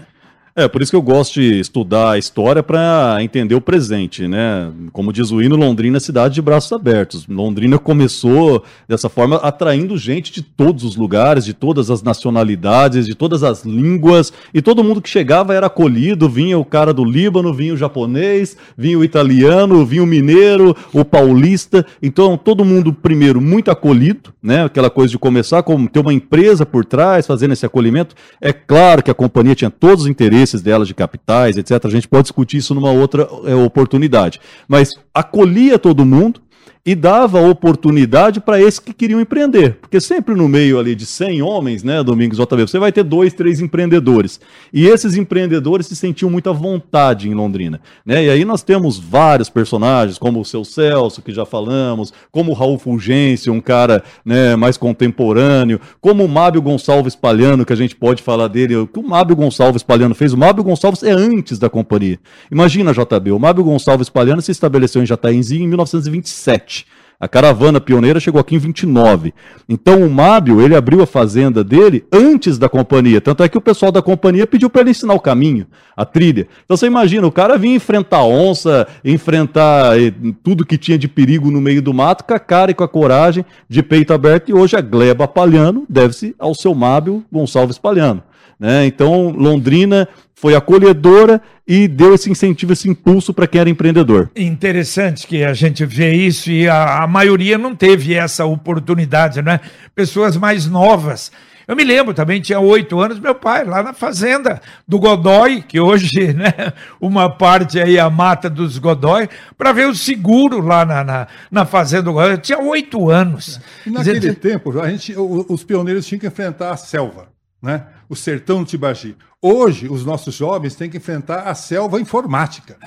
[0.59, 4.71] É, por isso que eu gosto de estudar a história para entender o presente, né?
[4.91, 7.27] Como diz o hino, Londrina é cidade de braços abertos.
[7.27, 13.13] Londrina começou dessa forma atraindo gente de todos os lugares, de todas as nacionalidades, de
[13.13, 17.53] todas as línguas, e todo mundo que chegava era acolhido, vinha o cara do Líbano,
[17.53, 21.85] vinha o japonês, vinha o italiano, vinha o mineiro, o paulista.
[22.01, 24.63] Então, todo mundo primeiro muito acolhido, né?
[24.63, 28.15] Aquela coisa de começar como ter uma empresa por trás fazendo esse acolhimento.
[28.41, 31.85] É claro que a companhia tinha todos os interesses dela de capitais, etc.
[31.85, 34.39] A gente pode discutir isso numa outra é, oportunidade.
[34.67, 36.41] Mas acolhia todo mundo
[36.87, 39.73] e dava oportunidade para esses que queriam empreender.
[39.81, 43.33] Porque sempre no meio ali de 100 homens, né, Domingos JB, você vai ter dois,
[43.33, 44.39] três empreendedores.
[44.71, 47.81] E esses empreendedores se sentiam muita vontade em Londrina.
[48.05, 48.23] Né?
[48.23, 52.53] E aí nós temos vários personagens, como o seu Celso, que já falamos, como o
[52.53, 57.97] Raul Fulgêncio, um cara né, mais contemporâneo, como o Mábio Gonçalves Palhano, que a gente
[57.97, 60.31] pode falar dele, o que o Mábio Gonçalves Palhano fez.
[60.31, 62.17] O Mábio Gonçalves é antes da companhia.
[62.49, 66.76] Imagina, JB, o Mábio Gonçalves Palhano se estabeleceu em Jataenzinho em 1927.
[67.19, 69.33] A caravana pioneira chegou aqui em 29.
[69.67, 73.19] Então o Mábio, ele abriu a fazenda dele antes da companhia.
[73.19, 75.65] Tanto é que o pessoal da companhia pediu para ele ensinar o caminho,
[75.95, 76.47] a trilha.
[76.63, 80.13] Então você imagina, o cara vinha enfrentar onça, enfrentar eh,
[80.43, 82.87] tudo que tinha de perigo no meio do mato, com a cara e com a
[82.87, 84.49] coragem, de peito aberto.
[84.49, 88.21] E hoje a gleba Palhano deve-se ao seu Mábio Gonçalves Palhano.
[88.59, 88.85] Né?
[88.85, 94.29] Então Londrina foi acolhedora e deu esse incentivo, esse impulso para quem era empreendedor.
[94.35, 99.59] Interessante que a gente vê isso e a, a, maioria não teve essa oportunidade, né?
[99.95, 101.31] Pessoas mais novas.
[101.67, 105.79] Eu me lembro também, tinha oito anos, meu pai, lá na fazenda do Godói, que
[105.79, 106.53] hoje, né,
[107.01, 109.27] uma parte aí, a mata dos Godói,
[109.57, 112.33] para ver o seguro lá na, na, na fazenda do Godói.
[112.33, 113.59] Eu tinha oito anos.
[113.85, 117.27] E naquele dizer, tempo, a gente, os pioneiros tinham que enfrentar a selva,
[117.61, 117.87] né?
[118.07, 119.15] o sertão do Tibagi.
[119.41, 122.77] Hoje, os nossos jovens têm que enfrentar a selva informática.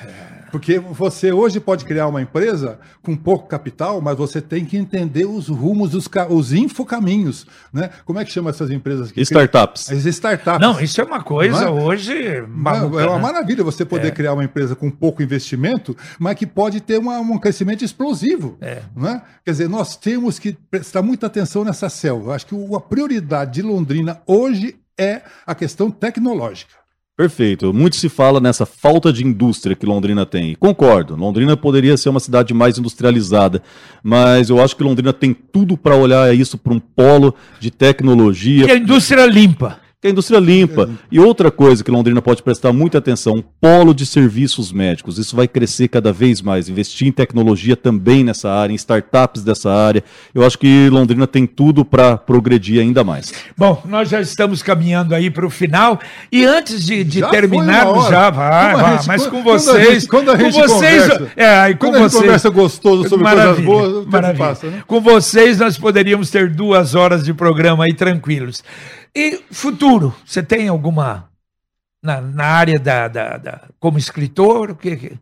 [0.51, 5.27] Porque você hoje pode criar uma empresa com pouco capital, mas você tem que entender
[5.27, 7.47] os rumos, os, os infocaminhos.
[7.73, 7.91] Né?
[8.05, 9.13] Como é que chama essas empresas?
[9.13, 9.85] Que startups.
[9.85, 9.99] Criam?
[9.99, 10.61] As startups.
[10.61, 11.71] Não, isso é uma coisa é?
[11.71, 13.23] hoje maluca, É uma né?
[13.23, 14.11] maravilha você poder é.
[14.11, 18.57] criar uma empresa com pouco investimento, mas que pode ter uma, um crescimento explosivo.
[18.61, 18.83] É.
[18.97, 19.23] Né?
[19.45, 22.35] Quer dizer, nós temos que prestar muita atenção nessa selva.
[22.35, 26.80] Acho que a prioridade de Londrina hoje é a questão tecnológica.
[27.21, 27.71] Perfeito.
[27.75, 30.57] Muito se fala nessa falta de indústria que Londrina tem.
[30.59, 31.15] Concordo.
[31.15, 33.63] Londrina poderia ser uma cidade mais industrializada,
[34.03, 38.65] mas eu acho que Londrina tem tudo para olhar isso para um polo de tecnologia.
[38.65, 40.89] Que a indústria limpa que a indústria limpa.
[41.13, 45.19] E outra coisa que Londrina pode prestar muita atenção, um polo de serviços médicos.
[45.19, 46.71] Isso vai crescer cada vez mais.
[46.71, 50.03] Investir em tecnologia também nessa área, em startups dessa área.
[50.35, 53.35] Eu acho que Londrina tem tudo para progredir ainda mais.
[53.55, 56.01] Bom, nós já estamos caminhando aí para o final.
[56.33, 60.07] E antes de, de terminarmos, já vai, vai gente, mas com vocês.
[60.07, 62.49] Quando a gente, quando a gente com vocês, conversa, é, aí com quando vocês, conversa
[62.49, 64.47] gostoso sobre coisas boas, maravilha.
[64.47, 64.83] Passa, né?
[64.87, 68.63] Com vocês, nós poderíamos ter duas horas de programa aí tranquilos.
[69.15, 71.31] E futuro, você tem alguma
[72.03, 74.71] na, na área da, da, da, como escritor?
[74.71, 75.19] O que,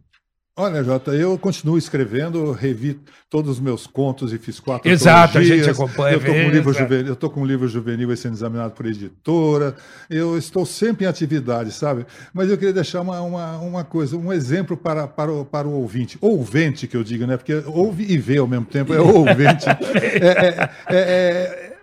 [0.61, 2.99] Olha, Jota, eu continuo escrevendo, revi
[3.31, 6.15] todos os meus contos e fiz quatro Exato, a gente acompanha.
[6.15, 8.85] Eu estou com, um livro juvenil, eu tô com um livro juvenil sendo examinado por
[8.87, 9.77] editora.
[10.11, 12.05] Eu estou sempre em atividade, sabe?
[12.35, 15.75] Mas eu queria deixar uma, uma, uma coisa, um exemplo para, para, o, para o
[15.75, 16.19] ouvinte.
[16.21, 17.37] Ouvinte, que eu digo, né?
[17.37, 19.65] Porque ouve e vê ao mesmo tempo, é ouvinte.
[19.71, 21.78] é, é, é, é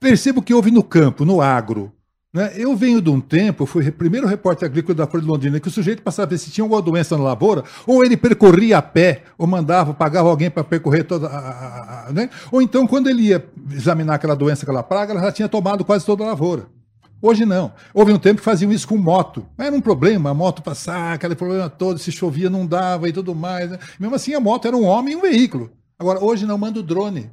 [0.00, 1.92] percebo que houve no campo, no agro.
[2.32, 2.52] Né?
[2.56, 5.70] Eu venho de um tempo, fui primeiro repórter agrícola da Folha de Londrina, que o
[5.70, 9.24] sujeito passava a ver se tinha alguma doença na lavoura, ou ele percorria a pé,
[9.36, 12.30] ou mandava, pagava alguém para percorrer toda a, a, a, né?
[12.50, 16.06] Ou então, quando ele ia examinar aquela doença, aquela praga, ela já tinha tomado quase
[16.06, 16.66] toda a lavoura.
[17.20, 17.72] Hoje não.
[17.92, 19.44] Houve um tempo que faziam isso com moto.
[19.58, 23.34] Era um problema, a moto passar, aquele problema todo, se chovia não dava e tudo
[23.34, 23.70] mais.
[23.70, 23.78] Né?
[23.98, 25.70] Mesmo assim, a moto era um homem e um veículo.
[25.98, 27.30] Agora, hoje não manda o drone.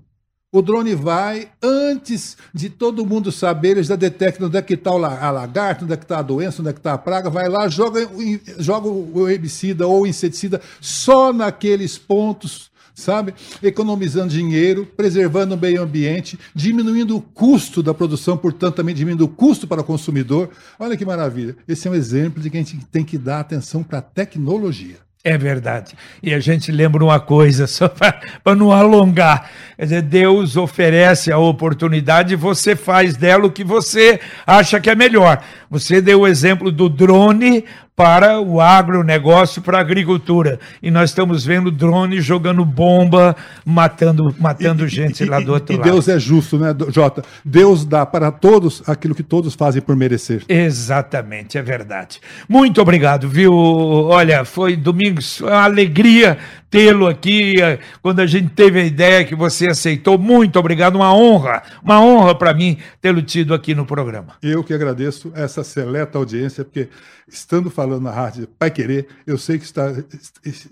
[0.49, 4.91] O drone vai, antes de todo mundo saber, ele já detecta onde é que está
[4.91, 7.49] a lagarta, onde é que está a doença, onde é que está a praga, vai
[7.49, 8.09] lá, joga,
[8.57, 13.33] joga o herbicida ou o inseticida só naqueles pontos, sabe?
[13.61, 19.29] Economizando dinheiro, preservando o meio ambiente, diminuindo o custo da produção, portanto, também diminuindo o
[19.29, 20.49] custo para o consumidor.
[20.79, 21.57] Olha que maravilha.
[21.67, 25.06] Esse é um exemplo de que a gente tem que dar atenção para a tecnologia.
[25.23, 25.93] É verdade.
[26.23, 29.49] E a gente lembra uma coisa, só para não alongar.
[29.75, 34.89] Quer dizer, Deus oferece a oportunidade e você faz dela o que você acha que
[34.89, 35.43] é melhor.
[35.69, 37.63] Você deu o exemplo do drone
[37.95, 40.59] para o agronegócio, para a agricultura.
[40.83, 45.49] E nós estamos vendo drone jogando bomba, matando, matando E- gente e- lá do e-
[45.49, 45.89] outro e lado.
[45.89, 47.23] Deus é justo, né, Jota?
[47.43, 50.43] Deus dá para todos aquilo que todos fazem por merecer.
[50.47, 52.19] Exatamente, é verdade.
[52.47, 53.51] Muito obrigado, viu?
[53.53, 56.37] Olha, foi Domingos, foi uma alegria
[56.69, 57.61] tê-lo aqui.
[57.61, 62.01] eh, Quando a gente teve a ideia que você aceitou, muito obrigado, uma honra, uma
[62.01, 64.35] honra para mim tê-lo tido aqui no programa.
[64.41, 66.89] Eu que agradeço essa seleta audiência, porque
[67.27, 69.93] estando falando na rádio Pai Querer, eu sei que está,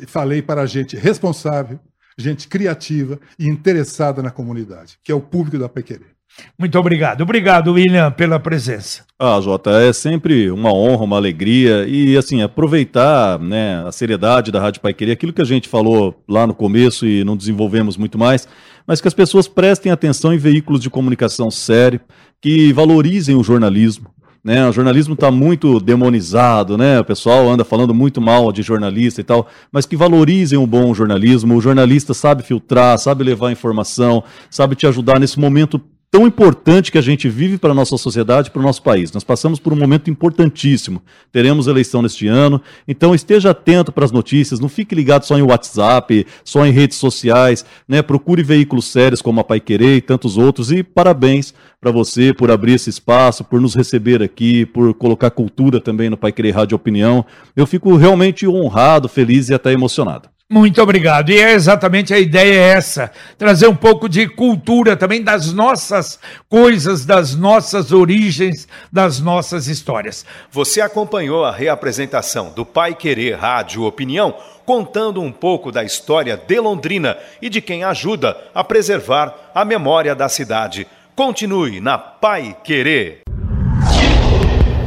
[0.08, 1.80] falei para gente responsável,
[2.18, 6.15] gente criativa e interessada na comunidade, que é o público da Pai Querer.
[6.58, 7.22] Muito obrigado.
[7.22, 9.04] Obrigado, William, pela presença.
[9.20, 14.60] Ah, Jota, é sempre uma honra, uma alegria e, assim, aproveitar né, a seriedade da
[14.60, 18.18] Rádio Pai Querer, aquilo que a gente falou lá no começo e não desenvolvemos muito
[18.18, 18.48] mais,
[18.86, 22.00] mas que as pessoas prestem atenção em veículos de comunicação sério,
[22.42, 24.14] que valorizem o jornalismo.
[24.44, 27.00] Né, o jornalismo está muito demonizado, né?
[27.00, 30.94] O pessoal anda falando muito mal de jornalista e tal, mas que valorizem o bom
[30.94, 31.56] jornalismo.
[31.56, 36.98] O jornalista sabe filtrar, sabe levar informação, sabe te ajudar nesse momento tão importante que
[36.98, 39.12] a gente vive para a nossa sociedade, para o nosso país.
[39.12, 41.02] Nós passamos por um momento importantíssimo.
[41.32, 45.42] Teremos eleição neste ano, então esteja atento para as notícias, não fique ligado só em
[45.42, 48.02] WhatsApp, só em redes sociais, né?
[48.02, 52.50] Procure veículos sérios como a Pai Querer e tantos outros e parabéns para você por
[52.50, 56.76] abrir esse espaço, por nos receber aqui, por colocar cultura também no Pai Querer Rádio
[56.76, 57.26] Opinião.
[57.56, 60.35] Eu fico realmente honrado, feliz e até emocionado.
[60.48, 61.32] Muito obrigado.
[61.32, 66.20] E é exatamente a ideia é essa: trazer um pouco de cultura também das nossas
[66.48, 70.24] coisas, das nossas origens, das nossas histórias.
[70.52, 74.36] Você acompanhou a reapresentação do Pai Querer Rádio Opinião,
[74.66, 80.14] contando um pouco da história de Londrina e de quem ajuda a preservar a memória
[80.14, 80.86] da cidade.
[81.16, 83.22] Continue na Pai Querer.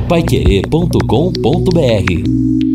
[0.08, 2.67] Paiquerê.com.br